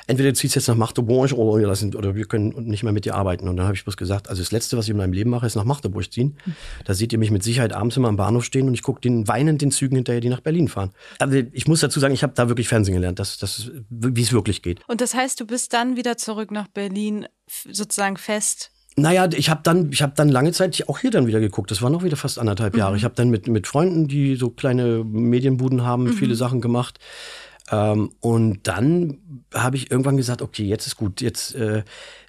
[0.07, 3.05] Entweder du ziehst jetzt nach Magdeburg oder wir, lassen, oder wir können nicht mehr mit
[3.05, 3.47] dir arbeiten.
[3.47, 5.45] Und dann habe ich bloß gesagt, also das Letzte, was ich in meinem Leben mache,
[5.45, 6.37] ist nach Magdeburg ziehen.
[6.85, 9.27] Da seht ihr mich mit Sicherheit abends immer am Bahnhof stehen und ich gucke den
[9.27, 10.91] weinend den Zügen hinterher, die nach Berlin fahren.
[11.19, 14.33] Aber ich muss dazu sagen, ich habe da wirklich Fernsehen gelernt, das, das, wie es
[14.33, 14.81] wirklich geht.
[14.87, 17.27] Und das heißt, du bist dann wieder zurück nach Berlin
[17.71, 21.39] sozusagen fest naja, ich habe dann, ich habe dann lange Zeit auch hier dann wieder
[21.39, 21.71] geguckt.
[21.71, 22.91] Das war noch wieder fast anderthalb Jahre.
[22.91, 22.97] Mhm.
[22.97, 26.13] Ich habe dann mit mit Freunden, die so kleine Medienbuden haben, mhm.
[26.13, 26.99] viele Sachen gemacht.
[27.71, 29.19] Ähm, und dann
[29.53, 31.21] habe ich irgendwann gesagt, okay, jetzt ist gut.
[31.21, 31.83] Jetzt äh,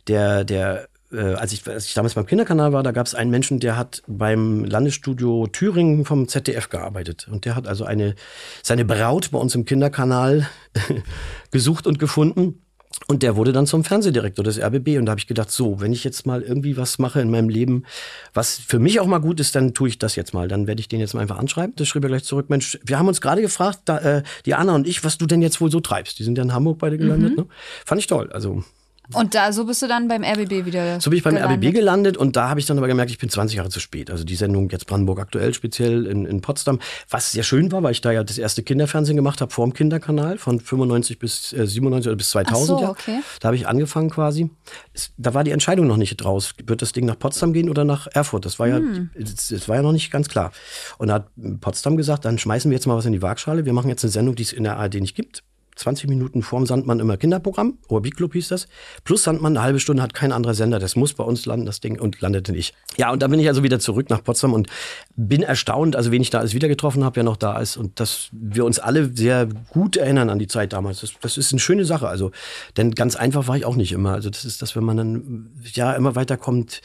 [0.07, 3.31] der, der, äh, als, ich, als ich damals beim Kinderkanal war, da gab es einen
[3.31, 7.29] Menschen, der hat beim Landesstudio Thüringen vom ZDF gearbeitet.
[7.31, 8.15] Und der hat also eine,
[8.63, 10.49] seine Braut bei uns im Kinderkanal
[11.51, 12.64] gesucht und gefunden.
[13.07, 14.99] Und der wurde dann zum Fernsehdirektor des RBB.
[14.99, 17.49] Und da habe ich gedacht, so, wenn ich jetzt mal irgendwie was mache in meinem
[17.49, 17.85] Leben,
[18.33, 20.49] was für mich auch mal gut ist, dann tue ich das jetzt mal.
[20.49, 21.75] Dann werde ich den jetzt mal einfach anschreiben.
[21.77, 22.49] Das schrieb er gleich zurück.
[22.49, 25.43] Mensch, wir haben uns gerade gefragt, da, äh, die Anna und ich, was du denn
[25.43, 26.19] jetzt wohl so treibst.
[26.19, 27.33] Die sind ja in Hamburg beide gelandet.
[27.33, 27.37] Mhm.
[27.37, 27.47] Ne?
[27.85, 28.31] Fand ich toll.
[28.33, 28.65] Also
[29.13, 31.01] und da, so bist du dann beim RBB wieder.
[31.01, 31.59] So bin ich beim gelandet.
[31.59, 34.11] RBB gelandet und da habe ich dann aber gemerkt, ich bin 20 Jahre zu spät.
[34.11, 37.93] Also die Sendung jetzt Brandenburg aktuell, speziell in, in Potsdam, was sehr schön war, weil
[37.93, 41.67] ich da ja das erste Kinderfernsehen gemacht habe vor dem Kinderkanal von 95 bis äh,
[41.67, 42.79] 97 oder bis 2000.
[42.79, 43.21] Ach so, okay.
[43.41, 44.51] Da habe ich angefangen quasi.
[44.95, 46.55] Es, da war die Entscheidung noch nicht draus.
[46.65, 48.47] Wird das Ding nach Potsdam gehen oder nach Erfurt?
[48.47, 49.11] Das war ja, hm.
[49.19, 50.51] das, das war ja noch nicht ganz klar.
[50.97, 51.27] Und da hat
[51.61, 53.67] Potsdam gesagt, dann schmeißen wir jetzt mal was in die Waagschale.
[53.67, 55.43] Wir machen jetzt eine Sendung, die es in der ARD nicht gibt
[55.77, 58.69] 20 Minuten vorm Sandmann immer Kinderprogramm, ORB Club hieß das.
[59.05, 60.79] Plus Sandmann, eine halbe Stunde hat kein anderer Sender.
[60.79, 62.75] Das muss bei uns landen, das Ding, und landete nicht.
[62.97, 64.69] Ja, und da bin ich also wieder zurück nach Potsdam und
[65.17, 67.77] bin erstaunt, also wen ich da alles wieder getroffen habe, wer noch da ist.
[67.77, 71.01] Und dass wir uns alle sehr gut erinnern an die Zeit damals.
[71.01, 72.09] Das, das ist eine schöne Sache.
[72.09, 72.31] Also,
[72.77, 74.13] denn ganz einfach war ich auch nicht immer.
[74.13, 76.81] Also, das ist das, wenn man dann ja immer weiterkommt,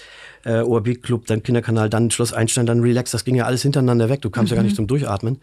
[0.46, 4.10] äh, ORB Club, dann Kinderkanal, dann Schloss Einstein, dann Relax, das ging ja alles hintereinander
[4.10, 4.22] weg.
[4.22, 4.56] Du kamst mhm.
[4.56, 4.78] ja gar nicht mhm.
[4.78, 5.40] zum Durchatmen.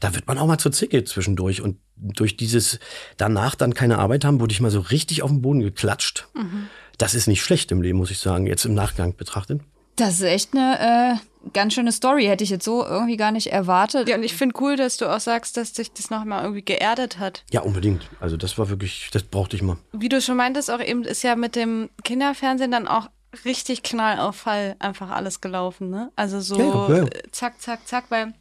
[0.00, 1.60] Da wird man auch mal zur Zicke zwischendurch.
[1.62, 2.78] Und durch dieses
[3.16, 6.28] danach dann keine Arbeit haben, wurde ich mal so richtig auf den Boden geklatscht.
[6.34, 6.68] Mhm.
[6.96, 9.60] Das ist nicht schlecht im Leben, muss ich sagen, jetzt im Nachgang betrachtet.
[9.98, 12.26] Das ist echt eine äh, ganz schöne Story.
[12.26, 14.08] Hätte ich jetzt so irgendwie gar nicht erwartet.
[14.08, 17.18] Ja, und ich finde cool, dass du auch sagst, dass sich das nochmal irgendwie geerdet
[17.18, 17.44] hat.
[17.50, 18.08] Ja, unbedingt.
[18.20, 19.76] Also das war wirklich, das brauchte ich mal.
[19.92, 23.08] Wie du schon meintest, auch eben ist ja mit dem Kinderfernsehen dann auch
[23.44, 26.10] richtig knall auf Fall einfach alles gelaufen, ne?
[26.16, 27.06] Also so ja, ja.
[27.30, 28.34] zack, zack, zack, weil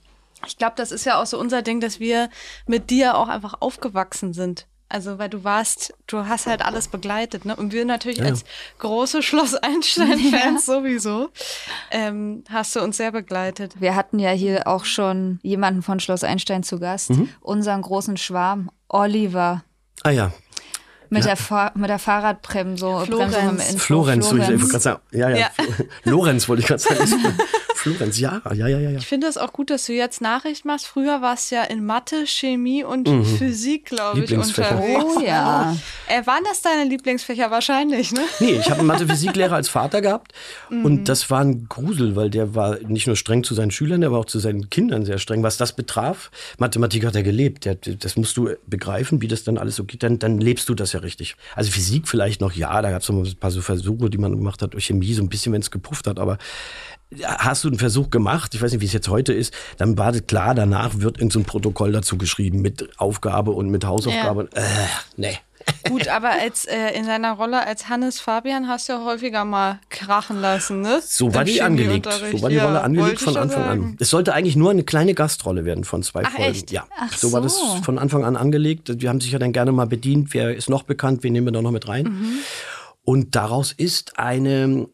[0.46, 2.30] ich glaube, das ist ja auch so unser Ding, dass wir
[2.68, 4.68] mit dir auch einfach aufgewachsen sind.
[4.90, 7.58] Also, weil du warst, du hast halt alles begleitet, ne?
[7.58, 8.26] Und wir natürlich ja.
[8.26, 8.46] als
[8.80, 10.76] große Schloss Einstein-Fans ja.
[10.76, 11.30] sowieso,
[11.92, 13.82] ähm, hast du uns sehr begleitet.
[13.82, 17.28] Wir hatten ja hier auch schon jemanden von Schloss Einstein zu Gast, mhm.
[17.42, 19.64] unseren großen Schwarm, Oliver.
[20.04, 20.32] Ah ja,
[21.10, 21.36] mit, ja.
[21.36, 23.06] der, mit der Fahrradbremse.
[23.06, 23.76] Florenz.
[23.78, 24.50] Florenz, Florenz.
[24.50, 25.02] ich wollte gerade sagen.
[25.12, 25.38] Ja, ja.
[25.38, 25.50] ja.
[26.04, 27.38] Lorenz wollte ich gerade sagen.
[27.78, 28.92] Florenz, ja, ja, ja, ja.
[28.98, 30.88] Ich finde es auch gut, dass du jetzt Nachricht machst.
[30.88, 33.26] Früher war es ja in Mathe, Chemie und Mhm.
[33.26, 34.76] Physik, glaube ich, Lieblingsfächer.
[34.76, 35.04] unterwegs.
[35.18, 35.76] Oh ja.
[36.10, 38.22] Äh, waren das deine Lieblingsfächer wahrscheinlich, ne?
[38.40, 40.32] Nee, ich habe einen Mathe-Physiklehrer als Vater gehabt
[40.70, 40.86] Mhm.
[40.86, 44.12] und das war ein Grusel, weil der war nicht nur streng zu seinen Schülern, der
[44.14, 45.44] war auch zu seinen Kindern sehr streng.
[45.44, 47.66] Was das betraf, Mathematik hat er gelebt.
[47.66, 50.76] Der, das musst du begreifen, wie das dann alles so geht, dann, dann lebst du
[50.76, 51.36] das ja richtig.
[51.56, 54.32] Also Physik vielleicht noch, ja, da gab es noch ein paar so Versuche, die man
[54.32, 56.38] gemacht hat, Chemie so ein bisschen, wenn es gepufft hat, aber
[57.24, 60.12] hast du einen Versuch gemacht, ich weiß nicht, wie es jetzt heute ist, dann war
[60.12, 64.50] das klar, danach wird irgendein so ein Protokoll dazu geschrieben mit Aufgabe und mit Hausaufgabe.
[64.54, 64.62] Äh,
[65.16, 65.38] nee.
[65.90, 69.80] Gut, aber als äh, in deiner Rolle als Hannes Fabian hast du ja häufiger mal
[69.90, 71.02] krachen lassen, ne?
[71.06, 72.08] So war Im die angelegt.
[72.32, 73.84] So war die Ja, Rolle angelegt wollte ich von Anfang sagen.
[73.84, 73.98] an.
[74.00, 76.52] Es sollte eigentlich nur eine kleine Gastrolle werden von zwei Ach, Folgen.
[76.52, 76.72] echt?
[76.72, 77.84] Ja, Ach so war das so.
[77.84, 79.02] von Anfang an angelegt.
[79.02, 80.34] Wir haben sich ja dann gerne mal bedient.
[80.34, 81.24] Wer ist noch bekannt?
[81.24, 82.06] Wen nehmen wir da noch mit rein?
[82.06, 82.34] Mhm.
[83.04, 84.88] Und daraus ist eine,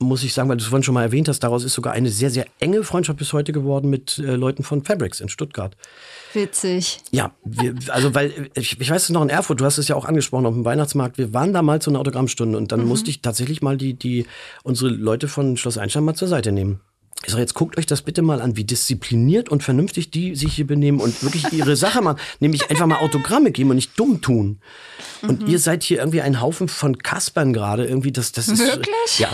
[0.00, 2.10] muss ich sagen, weil du es vorhin schon mal erwähnt hast, daraus ist sogar eine
[2.10, 5.76] sehr, sehr enge Freundschaft bis heute geworden mit äh, Leuten von Fabrics in Stuttgart.
[6.34, 7.00] Witzig.
[7.10, 9.96] Ja, wir, also weil ich, ich weiß es noch in Erfurt, du hast es ja
[9.96, 11.18] auch angesprochen auf dem Weihnachtsmarkt.
[11.18, 14.26] Wir waren da mal zu einer Autogrammstunde und dann musste ich tatsächlich mal die, die
[14.62, 16.80] unsere Leute von Schloss Einstein mal zur Seite nehmen.
[17.24, 20.54] Ich sage, jetzt guckt euch das bitte mal an, wie diszipliniert und vernünftig die sich
[20.54, 24.20] hier benehmen und wirklich ihre Sache machen, nämlich einfach mal Autogramme geben und nicht dumm
[24.20, 24.60] tun.
[25.22, 29.18] Und ihr seid hier irgendwie ein Haufen von Kaspern gerade, irgendwie das, das ist Wirklich?
[29.18, 29.28] ja,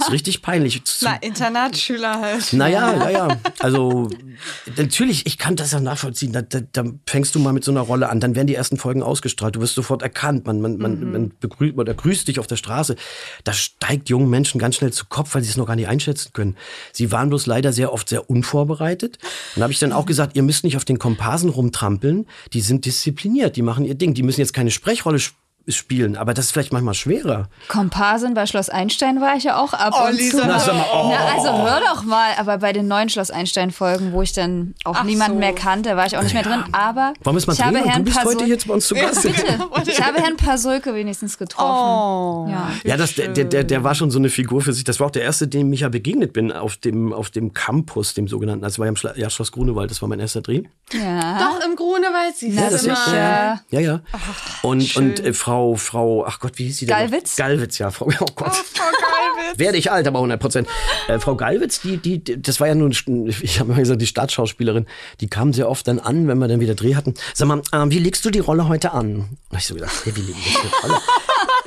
[0.00, 0.82] ist richtig peinlich.
[1.00, 2.52] Na, Internatsschüler halt.
[2.52, 3.28] naja, ja, ja.
[3.58, 4.10] Also
[4.76, 6.32] natürlich, ich kann das ja nachvollziehen.
[6.32, 8.76] Da, da, da fängst du mal mit so einer Rolle an, dann werden die ersten
[8.76, 9.56] Folgen ausgestrahlt.
[9.56, 10.46] Du wirst sofort erkannt.
[10.46, 12.96] Man, man, man, man begrüßt oder grüßt dich auf der Straße.
[13.44, 16.32] Da steigt jungen Menschen ganz schnell zu Kopf, weil sie es noch gar nicht einschätzen
[16.34, 16.56] können.
[16.92, 19.18] Sie waren bloß leider sehr oft sehr unvorbereitet.
[19.54, 22.26] Und da habe ich dann auch gesagt, ihr müsst nicht auf den Komparsen rumtrampeln.
[22.52, 24.12] Die sind diszipliniert, die machen ihr Ding.
[24.12, 27.48] Die müssen jetzt keine Sprechrolle sp spielen, aber das ist vielleicht manchmal schwerer.
[27.68, 30.38] Komparsin bei Schloss Einstein war ich ja auch ab Oh, und Lisa.
[30.40, 30.46] zu.
[30.46, 31.10] Na, sag mal, oh.
[31.12, 34.96] Na, also hör doch mal, aber bei den neuen Schloss Einstein-Folgen, wo ich dann auch
[34.96, 35.40] Ach niemanden so.
[35.40, 36.64] mehr kannte, war ich auch nicht mehr drin.
[36.72, 38.94] Aber wir es mal ich habe Herrn du bist heute Pasul- jetzt bei uns zu
[38.94, 39.22] Gast.
[39.22, 39.44] Bitte.
[39.86, 41.70] Ich habe Herrn Pasulke wenigstens getroffen.
[41.70, 42.48] Oh.
[42.50, 42.70] Ja.
[42.84, 44.84] Ja, das, der, der, der, war schon so eine Figur für sich.
[44.84, 48.14] Das war auch der erste, dem ich ja begegnet bin auf dem, auf dem Campus,
[48.14, 48.62] dem sogenannten.
[48.62, 50.62] Das war ja im Schla ja, Schloss Grunewald, das war mein erster Dreh.
[50.92, 51.38] ja.
[51.38, 54.00] Doch, im Grunewald Na, du das ist ja- Ja, ja.
[54.62, 56.94] und und äh, Frau, Frau, ach Gott, wie hieß sie denn?
[56.94, 57.10] noch?
[57.10, 57.36] Gallwitz?
[57.36, 58.54] Gallwitz, ja, Frau, oh Gott.
[58.54, 59.58] Frau Geilwitz.
[59.58, 60.68] Werde ich alt, aber 100 Prozent.
[61.08, 64.86] Äh, Frau Gallwitz, die, die, das war ja nun, ich habe mal gesagt, die Staatsschauspielerin,
[65.20, 67.14] die kam sehr oft dann an, wenn wir dann wieder Dreh hatten.
[67.34, 69.36] Sag mal, äh, wie legst du die Rolle heute an?
[69.48, 71.00] Und ich so gedacht, hey, wie lege ich die Rolle?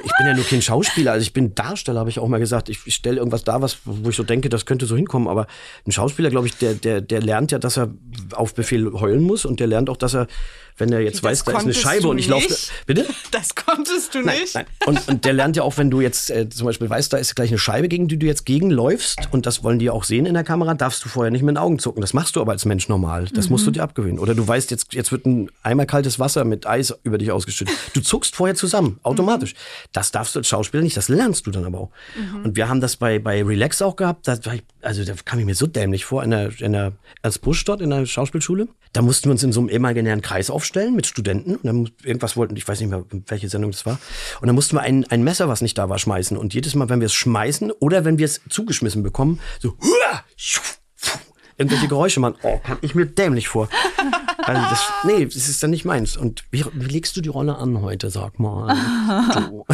[0.05, 2.67] Ich bin ja nur kein Schauspieler, also ich bin Darsteller, habe ich auch mal gesagt.
[2.67, 5.29] Ich, ich stelle irgendwas dar, was, wo ich so denke, das könnte so hinkommen.
[5.29, 5.47] Aber
[5.87, 7.89] ein Schauspieler, glaube ich, der, der, der lernt ja, dass er
[8.33, 10.27] auf Befehl heulen muss und der lernt auch, dass er,
[10.77, 12.47] wenn er jetzt Das weiß, da ist eine Scheibe und ich laufe.
[12.85, 13.05] Bitte?
[13.31, 14.55] Das konntest du Nein, nicht.
[14.55, 14.65] nein.
[14.85, 17.35] Und, und der lernt ja auch, wenn du jetzt äh, zum Beispiel weißt, da ist
[17.35, 20.33] gleich eine Scheibe, gegen die du jetzt gegenläufst und das wollen die auch sehen in
[20.33, 22.01] der Kamera, darfst du vorher nicht mit den Augen zucken.
[22.01, 23.27] Das machst du aber als Mensch normal.
[23.33, 24.19] Das musst du dir abgewöhnen.
[24.19, 27.75] Oder du weißt, jetzt, jetzt wird ein Eimer kaltes Wasser mit Eis über dich ausgeschüttet.
[27.93, 29.53] Du zuckst vorher zusammen, automatisch.
[29.91, 31.89] Das darfst du als Schauspieler nicht, das lernst du dann aber auch.
[32.43, 34.27] Und wir haben das bei, bei Relax auch gehabt.
[34.27, 36.93] Da war ich, also da kam ich mir so dämlich vor, in einer, in einer,
[37.21, 38.67] als Busch dort in der Schauspielschule.
[38.91, 41.55] Da mussten wir uns in so einem imaginären Kreis aufstellen mit Studenten.
[41.55, 43.99] Und dann irgendwas wollten, ich weiß nicht mehr, welche Sendung das war.
[44.41, 46.37] Und dann mussten wir ein, ein Messer, was nicht da war, schmeißen.
[46.37, 50.23] Und jedes Mal, wenn wir es schmeißen oder wenn wir es zugeschmissen bekommen, so, huah,
[51.57, 52.35] irgendwelche Geräusche machen.
[52.43, 53.69] Oh, kam ich mir dämlich vor.
[54.37, 56.17] Also das, nee, das ist dann nicht meins.
[56.17, 58.75] Und wie, wie legst du die Rolle an heute, sag mal?
[59.49, 59.65] Du.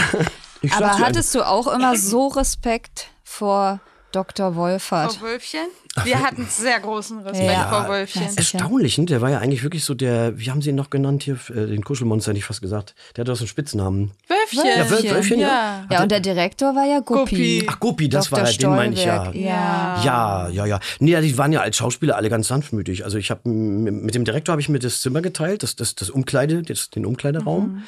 [0.72, 3.80] Aber hattest du auch immer so Respekt vor
[4.12, 4.56] Dr.
[4.56, 5.14] Wolfert?
[5.14, 5.68] Frau Wölfchen?
[6.04, 7.68] Wir hatten sehr großen Respekt Ja.
[7.68, 8.22] vor Wölfchen.
[8.24, 9.06] Das- Erstaunlich, ne?
[9.06, 11.66] Der war ja eigentlich wirklich so der, wie haben sie ihn noch genannt hier, äh,
[11.68, 12.96] den Kuschelmonster, hätte ich fast gesagt.
[13.16, 14.12] Der hat doch so einen Spitznamen.
[14.28, 14.66] Wölfchen.
[14.66, 15.86] Ja, Wöl- Wölfchen, ja.
[15.92, 17.60] Ja, und der Direktor war ja Guppi.
[17.60, 17.68] Guppi.
[17.70, 18.40] Ach, Guppi, das Dr.
[18.44, 19.32] war er, den meine ich ja.
[19.32, 20.04] Ja.
[20.04, 20.80] Ja, ja, ja.
[21.00, 23.04] Nee, ja, die waren ja als Schauspieler alle ganz sanftmütig.
[23.04, 26.10] Also ich habe mit dem Direktor habe ich mir das Zimmer geteilt, das, das, das
[26.10, 27.84] Umkleide, das, den Umkleideraum.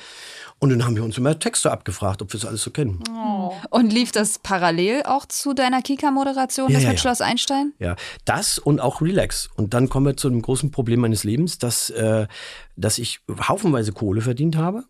[0.64, 3.04] Und dann haben wir uns immer Texte abgefragt, ob wir das alles so kennen.
[3.72, 7.02] Und lief das parallel auch zu deiner Kika-Moderation, Ja, das ja, mit ja.
[7.02, 7.74] Schloss Einstein?
[7.80, 7.96] Ja,
[8.26, 9.50] das und auch Relax.
[9.56, 12.28] Und dann kommen wir zu einem großen Problem meines Lebens, dass, äh,
[12.76, 14.84] dass ich haufenweise Kohle verdient habe.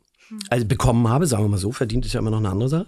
[0.49, 2.87] Also bekommen habe, sagen wir mal so, verdient ist ja immer noch eine andere Sache,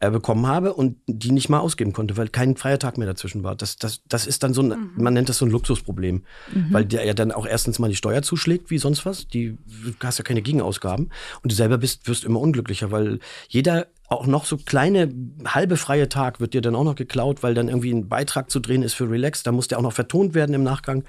[0.00, 3.44] äh, bekommen habe und die nicht mal ausgeben konnte, weil kein freier Tag mehr dazwischen
[3.44, 3.54] war.
[3.54, 6.24] Das, das, das ist dann so ein, man nennt das so ein Luxusproblem,
[6.70, 9.28] weil der ja dann auch erstens mal die Steuer zuschlägt, wie sonst was.
[9.28, 11.10] Die, du hast ja keine Gegenausgaben
[11.42, 15.12] und du selber bist, wirst immer unglücklicher, weil jeder auch noch so kleine
[15.46, 18.60] halbe freie Tag wird dir dann auch noch geklaut, weil dann irgendwie ein Beitrag zu
[18.60, 19.42] drehen ist für Relax.
[19.42, 21.04] Da muss der auch noch vertont werden im Nachgang.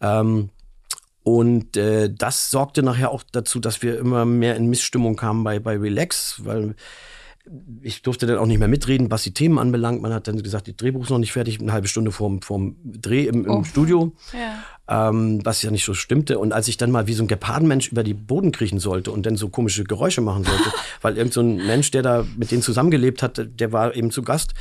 [0.00, 0.50] Ähm,
[1.24, 5.58] und äh, das sorgte nachher auch dazu, dass wir immer mehr in Missstimmung kamen bei,
[5.58, 6.76] bei Relax, weil
[7.82, 10.00] ich durfte dann auch nicht mehr mitreden, was die Themen anbelangt.
[10.00, 12.76] Man hat dann gesagt, die Drehbuch ist noch nicht fertig, eine halbe Stunde vorm, vorm
[12.84, 13.64] Dreh im, im Oh.
[13.64, 15.08] Studio, Ja.
[15.10, 16.38] ähm, was ja nicht so stimmte.
[16.38, 19.26] Und als ich dann mal wie so ein Gepardenmensch über die Boden kriechen sollte und
[19.26, 22.62] dann so komische Geräusche machen sollte, weil irgend so ein Mensch, der da mit denen
[22.62, 24.54] zusammengelebt hat, der war eben zu Gast.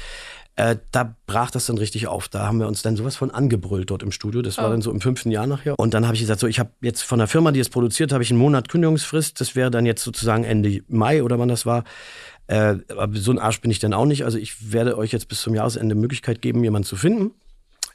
[0.55, 2.27] Äh, da brach das dann richtig auf.
[2.27, 4.43] Da haben wir uns dann sowas von angebrüllt dort im Studio.
[4.43, 5.79] Das war dann so im fünften Jahr nachher.
[5.79, 8.11] Und dann habe ich gesagt, so, ich habe jetzt von der Firma, die es produziert,
[8.11, 9.41] habe ich einen Monat Kündigungsfrist.
[9.41, 11.83] Das wäre dann jetzt sozusagen Ende Mai oder wann das war.
[12.45, 14.25] Äh, aber so ein Arsch bin ich dann auch nicht.
[14.25, 17.31] Also ich werde euch jetzt bis zum Jahresende Möglichkeit geben, jemanden zu finden.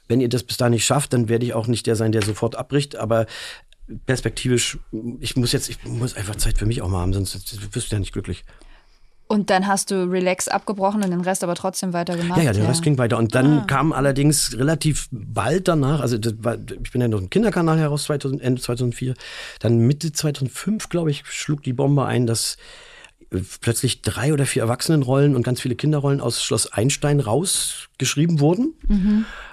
[0.09, 2.23] Wenn ihr das bis dahin nicht schafft, dann werde ich auch nicht der sein, der
[2.23, 2.97] sofort abbricht.
[2.97, 3.25] Aber
[4.05, 4.79] perspektivisch,
[5.19, 7.95] ich muss jetzt, ich muss einfach Zeit für mich auch mal haben, sonst wirst du
[7.95, 8.43] ja nicht glücklich.
[9.31, 12.39] Und dann hast du Relax abgebrochen und den Rest aber trotzdem weitergemacht.
[12.39, 13.15] Ja, ja, der Rest ging weiter.
[13.19, 17.77] Und dann kam allerdings relativ bald danach, also war, ich bin ja noch im Kinderkanal
[17.77, 19.13] heraus, 2000, Ende 2004,
[19.59, 22.57] dann Mitte 2005, glaube ich, schlug die Bombe ein, dass
[23.61, 28.73] plötzlich drei oder vier Erwachsenenrollen und ganz viele Kinderrollen aus Schloss Einstein rausgeschrieben wurden.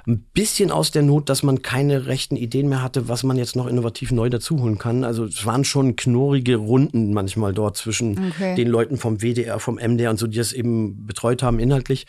[0.06, 3.54] Ein bisschen aus der Not, dass man keine rechten Ideen mehr hatte, was man jetzt
[3.56, 5.04] noch innovativ neu dazuholen kann.
[5.04, 8.54] Also es waren schon knorrige Runden manchmal dort zwischen Okay.
[8.54, 12.06] den Leuten vom WDR, vom MDR und so, die das eben betreut haben inhaltlich.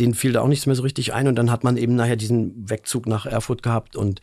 [0.00, 2.16] Denen fiel da auch nichts mehr so richtig ein und dann hat man eben nachher
[2.16, 4.20] diesen Wegzug nach Erfurt gehabt und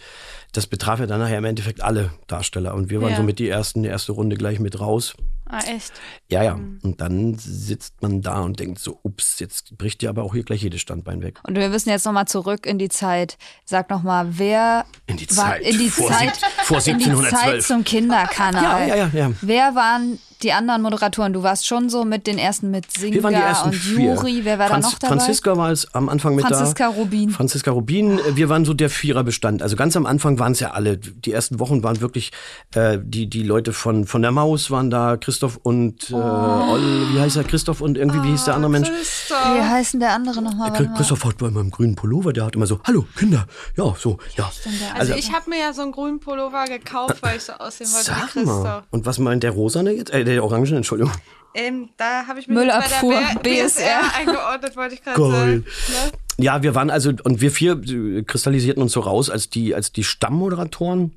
[0.51, 3.17] das betraf ja dann nachher im Endeffekt alle Darsteller und wir waren Ja.
[3.17, 5.15] somit die ersten, die erste Runde gleich mit raus.
[5.53, 5.93] Ah, echt?
[6.31, 6.53] Ja, ja.
[6.53, 10.43] Und dann sitzt man da und denkt so, ups, jetzt bricht dir aber auch hier
[10.43, 11.39] gleich jedes Standbein weg.
[11.43, 13.37] Und wir müssen jetzt nochmal zurück in die Zeit.
[13.63, 15.61] Sag nochmal, wer In die war Zeit.
[15.61, 17.67] in die Vor Zeit, vor in die Zeit 1712.
[17.67, 18.87] zum Kinderkanal.
[18.87, 19.31] Ja, ja, ja, ja.
[19.41, 21.33] Wer waren die anderen Moderatoren?
[21.33, 24.13] Du warst schon so mit den ersten mit Singa Wir waren die ersten und vier.
[24.15, 24.41] Juri.
[24.43, 25.15] Wer war Franz- da noch dabei?
[25.15, 26.95] Franziska war es am Anfang mit Franziska da.
[26.95, 27.29] Rubin.
[27.29, 28.19] Franziska Rubin.
[28.35, 29.61] Wir waren so der Viererbestand.
[29.61, 30.97] Also ganz am Anfang waren es ja alle.
[30.97, 32.31] Die ersten Wochen waren wirklich
[32.75, 35.17] äh, die die Leute von von der Maus waren da.
[35.17, 36.71] Christoph und äh, Oh.
[36.73, 37.43] Oll, wie heißt er?
[37.43, 38.89] Christoph und irgendwie wie hieß der andere Mensch?
[38.89, 40.71] Wie heißt denn der andere nochmal?
[40.71, 42.33] Chri- Christoph hat bei meinem grünen Pullover.
[42.33, 43.45] Der hat immer so, hallo Kinder.
[43.77, 44.51] Ja, so ja.
[44.97, 48.11] Also, ich habe mir ja so einen grünen Pullover gekauft, weil ich so aussehen wollte
[48.11, 48.63] wie Sag Christoph.
[48.63, 48.83] mal.
[48.91, 50.11] Und was meint der Rosane jetzt?
[50.11, 51.13] Äh, der Orangen, Entschuldigung.
[51.55, 53.83] Ähm, da habe ich mich Müllabfuhr, jetzt bei der BSR.
[53.83, 55.65] BSR eingeordnet, wollte ich gerade sagen.
[55.89, 56.43] Ne?
[56.43, 59.91] Ja, wir waren also, und wir vier äh, kristallisierten uns so raus als die, als
[59.91, 61.11] die Stammmoderatoren,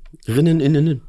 [0.59, 1.01] innen.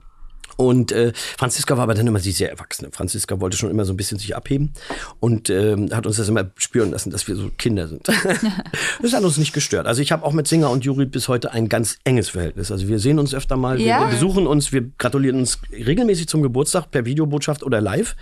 [0.58, 2.90] Und äh, Franziska war aber dann immer die sehr Erwachsene.
[2.90, 4.72] Franziska wollte schon immer so ein bisschen sich abheben
[5.20, 8.08] und ähm, hat uns das immer spüren lassen, dass wir so Kinder sind.
[9.02, 9.86] das hat uns nicht gestört.
[9.86, 12.72] Also ich habe auch mit Singer und Juri bis heute ein ganz enges Verhältnis.
[12.72, 14.00] Also wir sehen uns öfter mal, Ja?
[14.00, 18.16] wir besuchen uns, wir gratulieren uns regelmäßig zum Geburtstag per Videobotschaft oder live.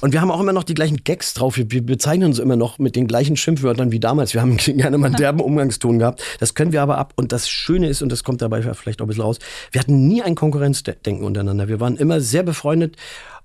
[0.00, 1.56] Und wir haben auch immer noch die gleichen Gags drauf.
[1.56, 4.32] Wir, wir bezeichnen uns immer noch mit den gleichen Schimpfwörtern wie damals.
[4.32, 6.22] Wir haben gerne mal einen derben Umgangston gehabt.
[6.38, 7.14] Das können wir aber ab.
[7.16, 9.38] Und das Schöne ist, und das kommt dabei vielleicht auch ein bisschen raus,
[9.72, 11.68] wir hatten nie ein Konkurrenzdenken untereinander.
[11.68, 12.96] Wir waren immer sehr befreundet,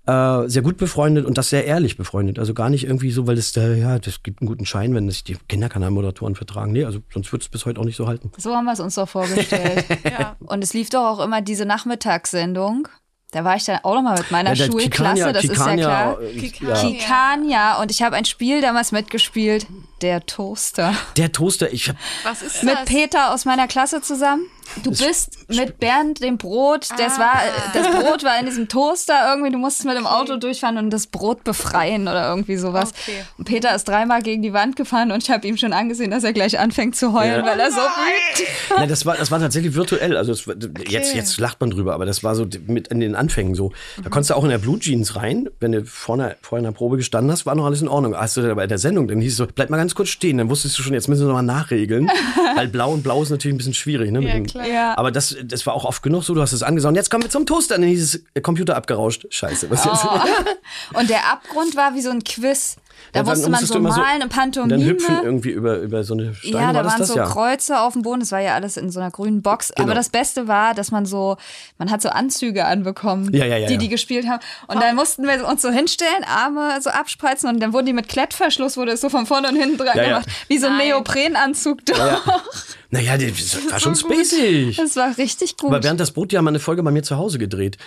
[0.05, 2.37] äh, sehr gut befreundet und das sehr ehrlich befreundet.
[2.37, 5.09] Also gar nicht irgendwie so, weil es da, ja, das gibt einen guten Schein, wenn
[5.09, 6.71] sich die Kinderkanalmoderatoren vertragen.
[6.73, 8.31] Nee, also sonst wird es bis heute auch nicht so halten.
[8.37, 9.85] So haben wir es uns doch vorgestellt.
[10.03, 10.35] Ja.
[10.39, 12.87] Und es lief doch auch immer diese Nachmittagssendung.
[13.33, 16.21] Da war ich dann auch nochmal mit meiner der Schulklasse, das ist ja klar.
[16.21, 16.75] äh, Kikania.
[16.75, 16.81] ja.
[16.81, 17.81] Kikania.
[17.81, 19.65] Und ich habe ein Spiel damals mitgespielt.
[20.03, 20.93] Der Toaster.
[21.17, 22.85] Der Toaster, ich hab, Was ist Mit das?
[22.85, 24.43] Peter aus meiner Klasse zusammen.
[24.83, 26.87] Du bist mit Bernd dem Brot.
[26.97, 27.33] Das war,
[27.73, 29.51] das Brot war in diesem Toaster irgendwie.
[29.51, 32.89] Du musstest mit dem Auto durchfahren und das Brot befreien oder irgendwie sowas.
[32.91, 33.23] Okay.
[33.37, 36.23] Und Peter ist dreimal gegen die Wand gefahren und ich habe ihm schon angesehen, dass
[36.23, 37.45] er gleich anfängt zu heulen, Ja.
[37.45, 38.49] weil er so wütend.
[38.77, 40.17] Nein, das war, das war tatsächlich virtuell.
[40.17, 40.55] Also war-
[40.87, 43.71] jetzt, jetzt lacht man drüber, aber das war so mit in den Anfängen so.
[44.03, 46.77] Da konntest du auch in der Blue Jeans rein, wenn du vorne, vorher in der
[46.77, 48.15] Probe gestanden hast, war noch alles in Ordnung.
[48.15, 50.37] Hast du dann bei der Sendung, dann hieß es so, bleib mal ganz kurz stehen.
[50.39, 52.09] Dann wusstest du schon, jetzt müssen wir nochmal nachregeln.
[52.55, 54.11] Weil blau und blau ist natürlich ein bisschen schwierig.
[54.11, 54.67] Ne, mit Ja, dem- klar.
[54.67, 54.97] Ja.
[54.97, 56.95] Aber das, das war auch oft genug so, du hast es angesagt.
[56.95, 57.75] Jetzt kommen wir zum Toaster.
[57.75, 59.25] Dann hieß es, Computer abgerauscht.
[59.29, 60.05] Scheiße, was jetzt?
[60.93, 62.77] Und der Abgrund war wie so ein Quiz.
[63.11, 64.69] Da Ja, dann musste man so malen, eine Und Pantomime.
[64.77, 66.53] dann hüpfen irgendwie über, über so eine Steine.
[66.57, 67.07] Ja, da das waren das?
[67.09, 67.25] so ja.
[67.25, 68.21] Kreuze auf dem Boden.
[68.21, 69.71] Das war ja alles in so einer grünen Box.
[69.75, 69.83] Genau.
[69.87, 71.37] Aber das Beste war, dass man so,
[71.77, 73.79] man hat so Anzüge anbekommen, Ja, ja, ja, die ja.
[73.79, 74.41] die gespielt haben.
[74.67, 78.07] Und dann mussten wir uns so hinstellen, Arme so abspreizen und dann wurden die mit
[78.07, 80.09] Klettverschluss, wurde es so von vorne und hinten dran Ja, ja.
[80.09, 80.27] gemacht.
[80.47, 80.87] Wie so ein Nein.
[80.89, 81.85] Neoprenanzug.
[81.85, 82.41] doch.
[82.89, 84.75] Naja, das war schon spacig.
[84.77, 85.69] Das war richtig gut.
[85.71, 87.77] Aber während das Brot ja mal eine Folge bei mir zu Hause gedreht.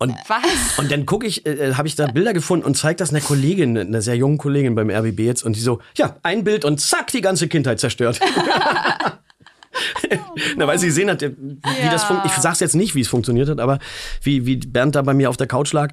[0.00, 0.78] Und, Was?
[0.78, 3.76] und dann gucke ich, äh, habe ich da Bilder gefunden und zeige das einer Kollegin,
[3.76, 7.08] einer sehr jungen Kollegin beim RBB jetzt und die so, ja, ein Bild und zack,
[7.08, 8.20] die ganze Kindheit zerstört.
[10.56, 13.08] Na, weil sie gesehen hat, äh, wie das fun- ich sag's jetzt nicht, wie es
[13.08, 13.78] funktioniert hat, aber
[14.22, 15.92] wie, wie Bernd da bei mir auf der Couch lag.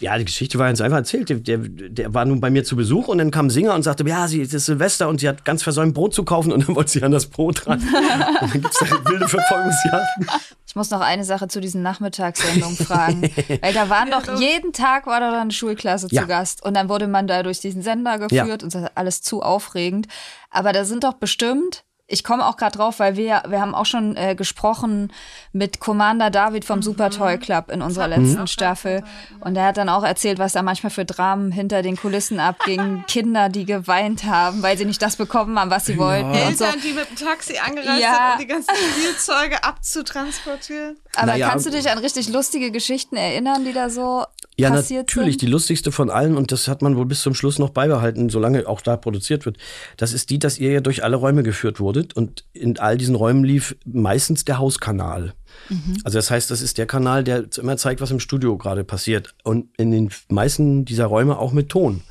[0.00, 1.28] Ja, die Geschichte war ganz einfach erzählt.
[1.28, 3.82] Der, der, der war nun bei mir zu Besuch und dann kam ein Singer und
[3.82, 6.66] sagte, ja, sie es ist Silvester und sie hat ganz versäumt, Brot zu kaufen und
[6.68, 7.80] dann wollte sie an das Brot ran.
[8.40, 10.26] und dann gibt's da wilde Verfolgungsjagden.
[10.66, 13.22] Ich muss noch eine Sache zu diesen Nachmittagssendungen fragen.
[13.62, 16.22] Weil da waren doch, jeden Tag war da eine Schulklasse Ja.
[16.22, 16.62] zu Gast.
[16.62, 20.06] Und dann wurde man da durch diesen Sender geführt und das ist alles zu aufregend.
[20.50, 23.84] Aber da sind doch bestimmt, ich komme auch gerade drauf, weil wir, wir haben auch
[23.86, 25.12] schon äh, gesprochen
[25.52, 29.02] mit Commander David vom Super Toy Club in unserer letzten Staffel.
[29.40, 33.02] Und er hat dann auch erzählt, was da manchmal für Dramen hinter den Kulissen abging.
[33.08, 36.30] Kinder, die geweint haben, weil sie nicht das bekommen haben, was sie wollten.
[36.30, 36.64] Und so.
[36.64, 38.12] Eltern, die mit dem Taxi angereist Ja.
[38.12, 40.96] sind, um die ganzen Spielzeuge abzutransportieren.
[41.16, 41.48] Aber Naja.
[41.50, 44.24] kannst du dich an richtig lustige Geschichten erinnern, die da so
[44.56, 45.34] Ja, passiert natürlich.
[45.34, 45.42] sind?
[45.42, 48.66] Die lustigste von allen, und das hat man wohl bis zum Schluss noch beibehalten, solange
[48.68, 49.56] auch da produziert wird.
[49.96, 53.14] Das ist die, dass ihr ja durch alle Räume geführt wurdet und in all diesen
[53.14, 55.34] Räumen lief meistens der Hauskanal.
[55.68, 55.96] Mhm.
[56.04, 59.34] Also das heißt, das ist der Kanal, der immer zeigt, was im Studio gerade passiert.
[59.42, 62.02] Und in den meisten dieser Räume auch mit Ton.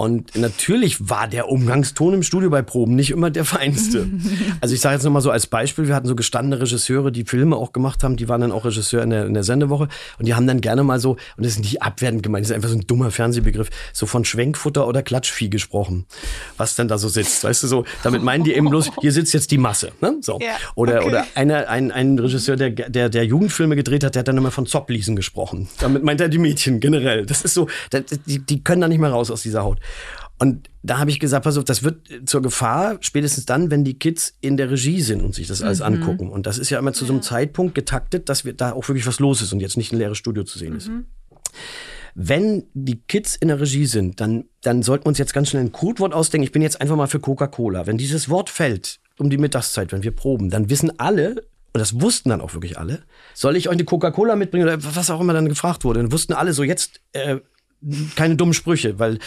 [0.00, 4.08] Und natürlich war der Umgangston im Studio bei Proben nicht immer der feinste.
[4.60, 7.56] Also ich sage jetzt nochmal so als Beispiel, wir hatten so gestandene Regisseure, die Filme
[7.56, 10.34] auch gemacht haben, die waren dann auch Regisseur in der, in der Sendewoche und die
[10.34, 12.76] haben dann gerne mal so, und das ist nicht abwertend gemeint, das ist einfach so
[12.76, 16.06] ein dummer Fernsehbegriff, so von Schwenkfutter oder Klatschvieh gesprochen,
[16.56, 17.44] was dann da so sitzt.
[17.44, 19.92] Weißt du so, damit meinen die eben bloß, hier sitzt jetzt die Masse.
[20.00, 20.16] Ne?
[20.20, 20.38] So.
[20.40, 21.08] Ja, Oder, okay.
[21.08, 24.50] oder einer, ein, ein Regisseur, der, der, der Jugendfilme gedreht hat, der hat dann immer
[24.50, 25.68] von Zoppliesen gesprochen.
[25.78, 27.26] Damit meint er die Mädchen generell.
[27.26, 27.68] Das ist so,
[28.26, 29.78] die, die können da nicht mehr raus aus dieser Haut.
[30.38, 33.98] Und da habe ich gesagt, pass auf, das wird zur Gefahr, spätestens dann, wenn die
[33.98, 36.30] Kids in der Regie sind und sich das alles angucken.
[36.30, 39.06] Und das ist ja immer zu so einem Zeitpunkt getaktet, dass wir da auch wirklich
[39.06, 40.90] was los ist und jetzt nicht ein leeres Studio zu sehen ist.
[42.14, 45.62] Wenn die Kids in der Regie sind, dann, dann sollten wir uns jetzt ganz schnell
[45.62, 46.44] ein Codewort ausdenken.
[46.44, 47.86] Ich bin jetzt einfach mal für Coca-Cola.
[47.86, 52.00] Wenn dieses Wort fällt um die Mittagszeit, wenn wir proben, dann wissen alle, und das
[52.00, 53.02] wussten dann auch wirklich alle,
[53.34, 56.00] soll ich euch eine Coca-Cola mitbringen oder was auch immer dann gefragt wurde.
[56.00, 57.36] Dann wussten alle so jetzt äh,
[58.16, 59.18] keine dummen Sprüche, weil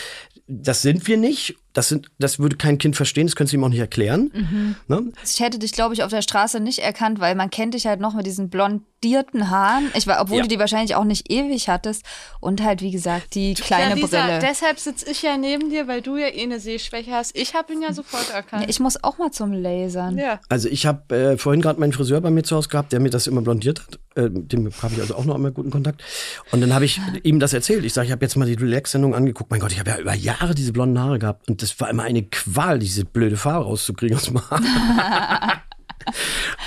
[0.47, 1.55] das sind wir nicht.
[1.73, 4.77] Das, sind, das würde kein Kind verstehen, das können sie ihm auch nicht erklären.
[4.87, 5.11] Ne?
[5.25, 7.99] Ich hätte dich, glaube ich, auf der Straße nicht erkannt, weil man kennt dich halt
[7.99, 9.89] noch mit diesen blondierten Haaren.
[9.95, 10.43] Ich war, obwohl Ja.
[10.43, 12.03] du die wahrscheinlich auch nicht ewig hattest.
[12.39, 14.39] Und halt, wie gesagt, die kleine ja, Lisa, Brille.
[14.39, 17.35] Deshalb sitze ich ja neben dir, weil du ja eh eine Sehschwäche hast.
[17.35, 18.65] Ich habe ihn ja sofort erkannt.
[18.69, 20.17] Ich muss auch mal zum Lasern.
[20.19, 20.39] ja.
[20.49, 23.09] Also ich habe äh, vorhin gerade meinen Friseur bei mir zu Hause gehabt, der mir
[23.09, 23.99] das immer blondiert hat.
[24.15, 26.03] Äh, mit dem habe ich also auch noch immer guten Kontakt.
[26.51, 27.83] Und dann habe ich ihm das erzählt.
[27.83, 29.49] Ich sage, ich habe jetzt mal die Relax-Sendung angeguckt.
[29.49, 31.49] Mein Gott, ich habe ja über Jahre diese blonden Haare gehabt.
[31.49, 34.61] Und das war immer eine Qual, diese blöde Farbe rauszukriegen aus dem Haar.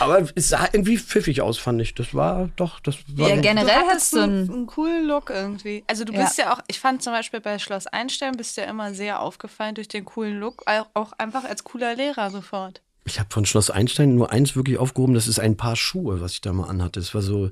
[0.01, 1.95] Aber es sah irgendwie pfiffig aus, fand ich.
[1.95, 4.67] Das war doch, das war Ja, generell du hast du einen, einen.
[4.67, 5.85] coolen Look irgendwie.
[5.87, 6.23] Also du Ja.
[6.25, 9.21] bist ja auch, ich fand zum Beispiel bei Schloss Einstein bist du ja immer sehr
[9.21, 12.81] aufgefallen durch den coolen Look, auch- einfach als cooler Lehrer sofort.
[13.05, 16.33] Ich habe von Schloss Einstein nur eins wirklich aufgehoben, das ist ein Paar Schuhe, was
[16.33, 16.99] ich da mal anhatte.
[17.01, 17.51] Das war so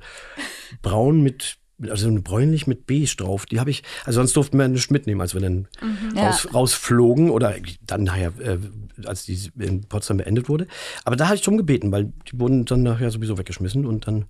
[0.83, 1.59] braun mit,
[1.91, 3.47] also bräunlich mit beige drauf.
[3.47, 5.69] Die habe ich, also sonst durften wir nichts mitnehmen, als wir dann
[6.15, 6.27] Ja.
[6.29, 7.55] raus, rausflogen oder
[7.87, 8.59] dann nachher, äh,
[9.05, 10.67] als die in Potsdam beendet wurde.
[11.05, 14.27] Aber da habe ich drum gebeten, weil die wurden dann nachher sowieso weggeschmissen und dann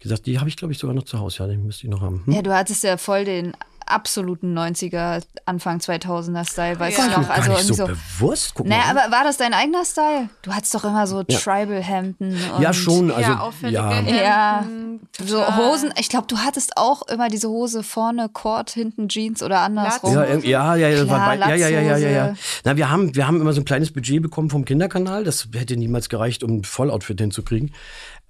[0.00, 1.38] gesagt, die habe ich glaube ich sogar noch zu Hause.
[1.40, 2.22] Ja, die müsste ich noch haben.
[2.26, 2.34] Hm?
[2.34, 3.52] Ja, du hattest ja voll den
[3.90, 7.04] absoluten 90er, Anfang 2000er Style, weißt Ja.
[7.08, 7.28] du noch?
[7.30, 7.92] Also nicht irgendwie so, so.
[8.18, 8.52] bewusst.
[8.54, 9.02] Guck Naja, mal.
[9.04, 10.28] aber war das dein eigener Style?
[10.42, 12.32] Du hattest doch immer so Tribal-Hemden.
[12.54, 13.10] und- ja, schon.
[13.10, 13.90] Also, ja, auffällige ja.
[13.90, 14.64] Hemden, Ja,
[15.24, 15.56] so.
[15.56, 15.92] Hosen.
[15.98, 20.14] Ich glaube, du hattest auch immer diese Hose vorne Cord, hinten Jeans oder andersrum.
[20.14, 22.34] Ja, ja, ja, ja, Klar, ja, ja, ja, ja, ja, ja.
[22.64, 25.24] Na, wir haben, wir haben immer so ein kleines Budget bekommen vom Kinderkanal.
[25.24, 27.72] Das hätte niemals gereicht, um ein Volloutfit hinzukriegen.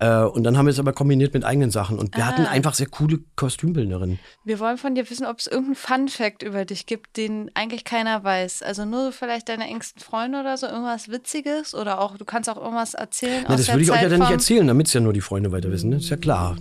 [0.00, 1.98] Äh, und dann haben wir es aber kombiniert mit eigenen Sachen.
[1.98, 4.18] Und wir hatten einfach sehr coole Kostümbildnerinnen.
[4.44, 8.22] Wir wollen von dir wissen, ob es irgendeinen Fun-Fact über dich gibt, den eigentlich keiner
[8.22, 8.62] weiß.
[8.62, 12.56] Also nur vielleicht deine engsten Freunde oder so, irgendwas Witziges oder auch, du kannst auch
[12.56, 15.00] irgendwas erzählen Na, aus das würde ich euch ja dann nicht erzählen, damit es ja
[15.00, 15.90] nur die Freunde weiter wissen.
[15.90, 15.96] Ne?
[15.96, 16.56] Ist ja klar.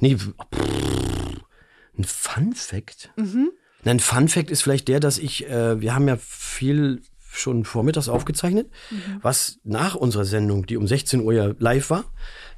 [0.00, 0.32] Nee, pff,
[1.98, 3.12] ein Fun-Fact?
[3.16, 3.50] Mhm.
[3.84, 7.02] Ein Fun-Fact ist vielleicht der, dass ich, äh, wir haben ja viel
[7.34, 9.18] schon vormittags aufgezeichnet, Mhm.
[9.22, 12.04] was nach unserer Sendung, die um 16 Uhr ja live war,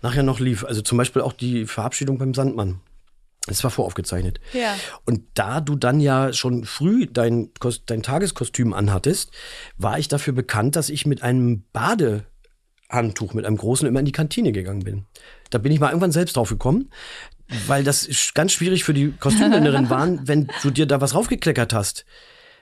[0.02, 0.64] nachher noch lief.
[0.64, 2.80] Also zum Beispiel auch die Verabschiedung beim Sandmann.
[3.48, 4.40] Das war voraufgezeichnet.
[4.52, 4.74] Ja.
[5.04, 7.50] Und da du dann ja schon früh dein,
[7.86, 9.30] dein Tageskostüm anhattest,
[9.78, 14.12] war ich dafür bekannt, dass ich mit einem Badehandtuch, mit einem großen, immer in die
[14.12, 15.06] Kantine gegangen bin.
[15.50, 16.90] Da bin ich mal irgendwann selbst drauf gekommen,
[17.68, 22.04] weil das ganz schwierig für die Kostümbinderin waren, wenn du dir da was raufgekleckert hast.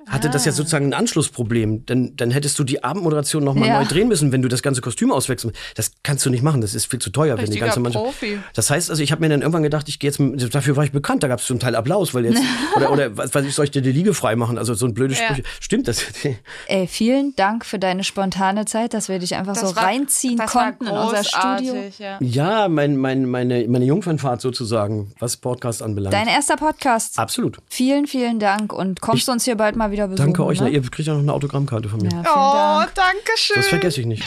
[0.08, 0.54] Hatte das ja Ah.
[0.54, 1.86] sozusagen ein Anschlussproblem.
[1.86, 3.78] Dann, dann hättest du die Abendmoderation nochmal Ja.
[3.80, 6.74] neu drehen müssen, wenn du das ganze Kostüm auswechseln Das kannst du nicht machen, das
[6.74, 7.36] ist viel zu teuer.
[7.36, 8.04] Wenn die Richtiger ganze Mannschaft.
[8.04, 8.38] Profi.
[8.54, 10.92] Das heißt also, ich habe mir dann irgendwann gedacht, ich gehe jetzt, dafür war ich
[10.92, 12.40] bekannt, da gab es zum Teil Applaus, weil jetzt,
[12.76, 14.58] oder, oder was weiß ich, soll ich dir die Liege frei machen?
[14.58, 15.26] Also so ein blödes Ja.
[15.26, 15.42] Sprüche.
[15.60, 16.02] Stimmt das?
[16.66, 20.54] Ey, vielen Dank für deine spontane Zeit, dass wir dich einfach so war- reinziehen das
[20.54, 21.74] war konnten in unser Studio.
[21.98, 22.18] Ja.
[22.20, 26.12] ja, mein, mein, meine, meine Jungfernfahrt sozusagen, was Podcast anbelangt.
[26.14, 27.18] Dein erster Podcast.
[27.18, 27.58] Absolut.
[27.68, 30.16] Vielen, vielen Dank und kommst Ich du uns hier bald mal wieder besuchen.
[30.26, 30.60] Danke euch.
[30.60, 30.66] Ne?
[30.66, 32.10] Na, ihr kriegt ja noch eine Autogrammkarte von mir.
[32.10, 32.94] Ja, vielen Oh, Dank.
[32.94, 33.56] danke schön.
[33.56, 34.24] Das vergesse ich nicht.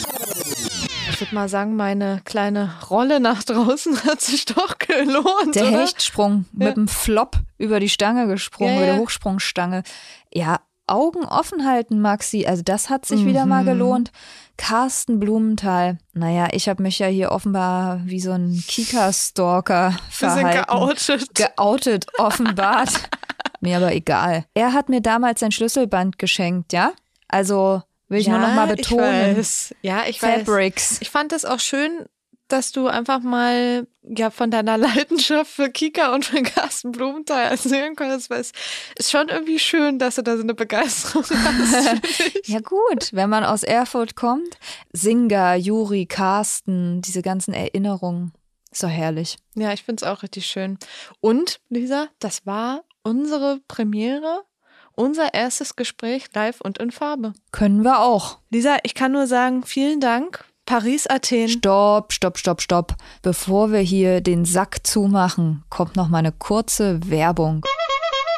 [1.10, 5.54] Ich würde mal sagen, meine kleine Rolle nach draußen hat sich doch gelohnt.
[5.54, 5.80] Der oder?
[5.80, 8.94] Hechtsprung mit dem Flop über die Stange gesprungen, Ja, über ja.
[8.94, 9.82] die Hochsprungstange.
[10.32, 12.46] Ja, Augen offen halten, Maxi.
[12.46, 13.48] Also das hat sich wieder Mhm.
[13.50, 14.10] mal gelohnt.
[14.56, 15.98] Carsten Blumenthal.
[16.14, 20.64] Naja, ich habe mich ja hier offenbar wie so ein Kika-Stalker Wir sind verhalten.
[20.66, 21.34] geoutet.
[21.34, 22.88] Geoutet, offenbart.
[23.62, 24.44] mir aber egal.
[24.54, 26.92] Er hat mir damals sein Schlüsselband geschenkt, ja?
[27.28, 29.32] Also will ich nur noch mal betonen.
[29.32, 29.74] Ich weiß.
[29.82, 30.44] Ja, ich weiß.
[30.44, 30.98] Fabrics.
[31.00, 32.06] Ich fand es auch schön,
[32.48, 37.94] dass du einfach mal ja von deiner Leidenschaft für Kika und für Carsten Blumenthal erzählen
[37.94, 38.52] konntest, weil es
[38.96, 42.00] ist schon irgendwie schön, dass du da so eine Begeisterung hast.
[42.46, 44.56] Ja gut, wenn man aus Erfurt kommt.
[44.92, 48.32] Singer, Juri, Carsten, diese ganzen Erinnerungen.
[48.70, 49.36] Ist doch herrlich.
[49.54, 50.78] ja, ich finde es auch richtig schön.
[51.20, 54.42] Und, Lisa, das war unsere Premiere,
[54.94, 57.32] unser erstes Gespräch live und in Farbe.
[57.52, 58.38] Können wir auch.
[58.50, 60.44] Lisa, ich kann nur sagen, vielen Dank.
[60.66, 61.48] Paris, Athen.
[61.48, 62.94] Stopp, stopp, stopp, stopp.
[63.22, 67.62] Bevor wir hier den Sack zumachen, kommt noch mal eine kurze Werbung.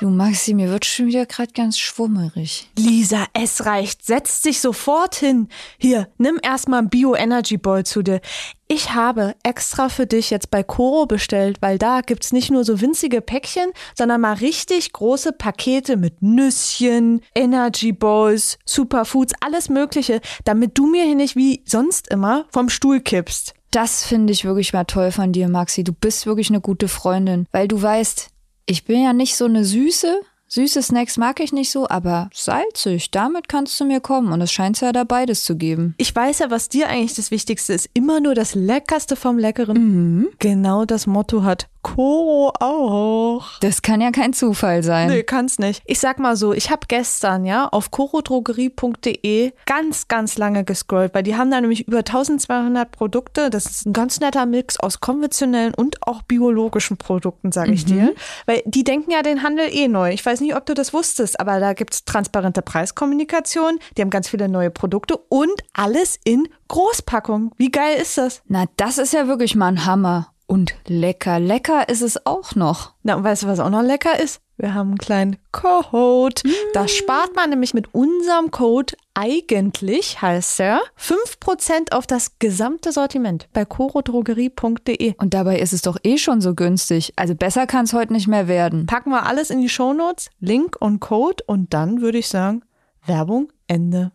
[0.01, 2.71] Du Maxi, mir wird schon wieder gerade ganz schwummerig.
[2.79, 4.03] Lisa, es reicht.
[4.03, 5.49] Setz dich sofort hin.
[5.77, 8.23] Hier, nimm erstmal einen Bio-Energy Ball zu dir.
[8.67, 12.81] Ich habe extra für dich jetzt bei Coro bestellt, weil da gibt's nicht nur so
[12.81, 20.79] winzige Päckchen, sondern mal richtig große Pakete mit Nüsschen, Energy Balls, Superfoods, alles Mögliche, damit
[20.79, 23.53] du mir hier nicht wie sonst immer vom Stuhl kippst.
[23.71, 25.85] Das finde ich wirklich mal toll von dir, Maxi.
[25.85, 28.31] Du bist wirklich eine gute Freundin, weil du weißt,
[28.67, 30.21] ich bin ja nicht so eine Süße.
[30.53, 34.33] Süße Snacks mag ich nicht so, aber salzig, damit kannst du mir kommen.
[34.33, 35.95] Und es scheint ja da beides zu geben.
[35.97, 37.89] Ich weiß ja, was dir eigentlich das Wichtigste ist.
[37.95, 40.27] Immer nur das Leckerste vom Leckeren.
[40.41, 43.59] Genau das Motto hat Coro auch.
[43.61, 45.09] Das kann ja kein Zufall sein.
[45.09, 45.83] Nee, kann's nicht.
[45.87, 51.23] Ich sag mal so, ich habe gestern ja auf corodrogerie.de ganz, ganz lange gescrollt, weil
[51.23, 53.51] die haben da nämlich über 1200 Produkte.
[53.51, 58.15] Das ist ein ganz netter Mix aus konventionellen und auch biologischen Produkten, sage ich dir.
[58.47, 60.13] Weil die denken ja den Handel eh neu.
[60.13, 63.79] Ich weiß nicht, ob du das wusstest, aber da gibt's transparente Preiskommunikation.
[63.97, 67.53] Die haben ganz viele neue Produkte und alles in Großpackung.
[67.57, 68.43] Wie geil ist das?
[68.47, 70.33] Na, das ist ja wirklich mal ein Hammer.
[70.51, 72.95] Und lecker, lecker ist es auch noch.
[73.05, 74.41] Na, und weißt du, was auch noch lecker ist?
[74.57, 76.43] Wir haben einen kleinen Code.
[76.75, 83.49] Da spart man nämlich mit unserem Code eigentlich, heißt er, 5% auf das gesamte Sortiment
[83.53, 85.15] bei corodrogerie.de.
[85.19, 87.13] Und dabei ist es doch eh schon so günstig.
[87.15, 88.87] Also besser kann es heute nicht mehr werden.
[88.87, 92.63] Packen wir alles in die Shownotes, Link und Code und dann würde ich sagen,
[93.07, 94.11] Werbung Ende.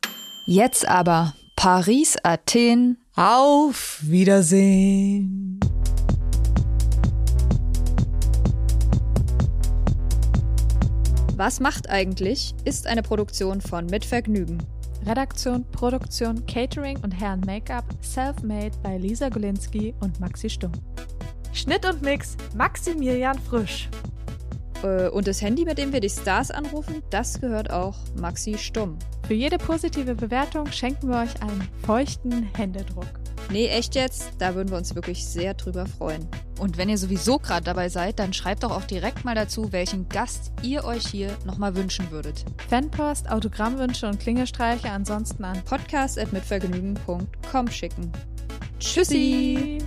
[0.47, 2.97] Jetzt aber Paris, Athen.
[3.15, 5.54] Auf Wiedersehen.
[11.37, 12.55] Was macht eigentlich?
[12.63, 14.57] Ist eine Produktion von Mit Vergnügen.
[15.05, 20.71] Redaktion, Produktion, Catering und Herren Make-up self-made bei Lisa Golinski und Maxi Stumm.
[21.51, 23.89] Schnitt und Mix Maximilian Frisch.
[24.81, 28.97] Äh, Und das Handy, mit dem wir die Stars anrufen, das gehört auch Maxi Stumm.
[29.27, 33.19] Für jede positive Bewertung schenken wir euch einen feuchten Händedruck.
[33.51, 34.31] Nee, echt jetzt?
[34.39, 36.27] Da würden wir uns wirklich sehr drüber freuen.
[36.59, 40.09] Und wenn ihr sowieso gerade dabei seid, dann schreibt doch auch direkt mal dazu, welchen
[40.09, 42.45] Gast ihr euch hier nochmal wünschen würdet.
[42.69, 48.11] Fanpost, Autogrammwünsche und Klingelstreiche ansonsten an Podcast at mitvergnügen.com schicken.
[48.79, 49.79] Tschüssi!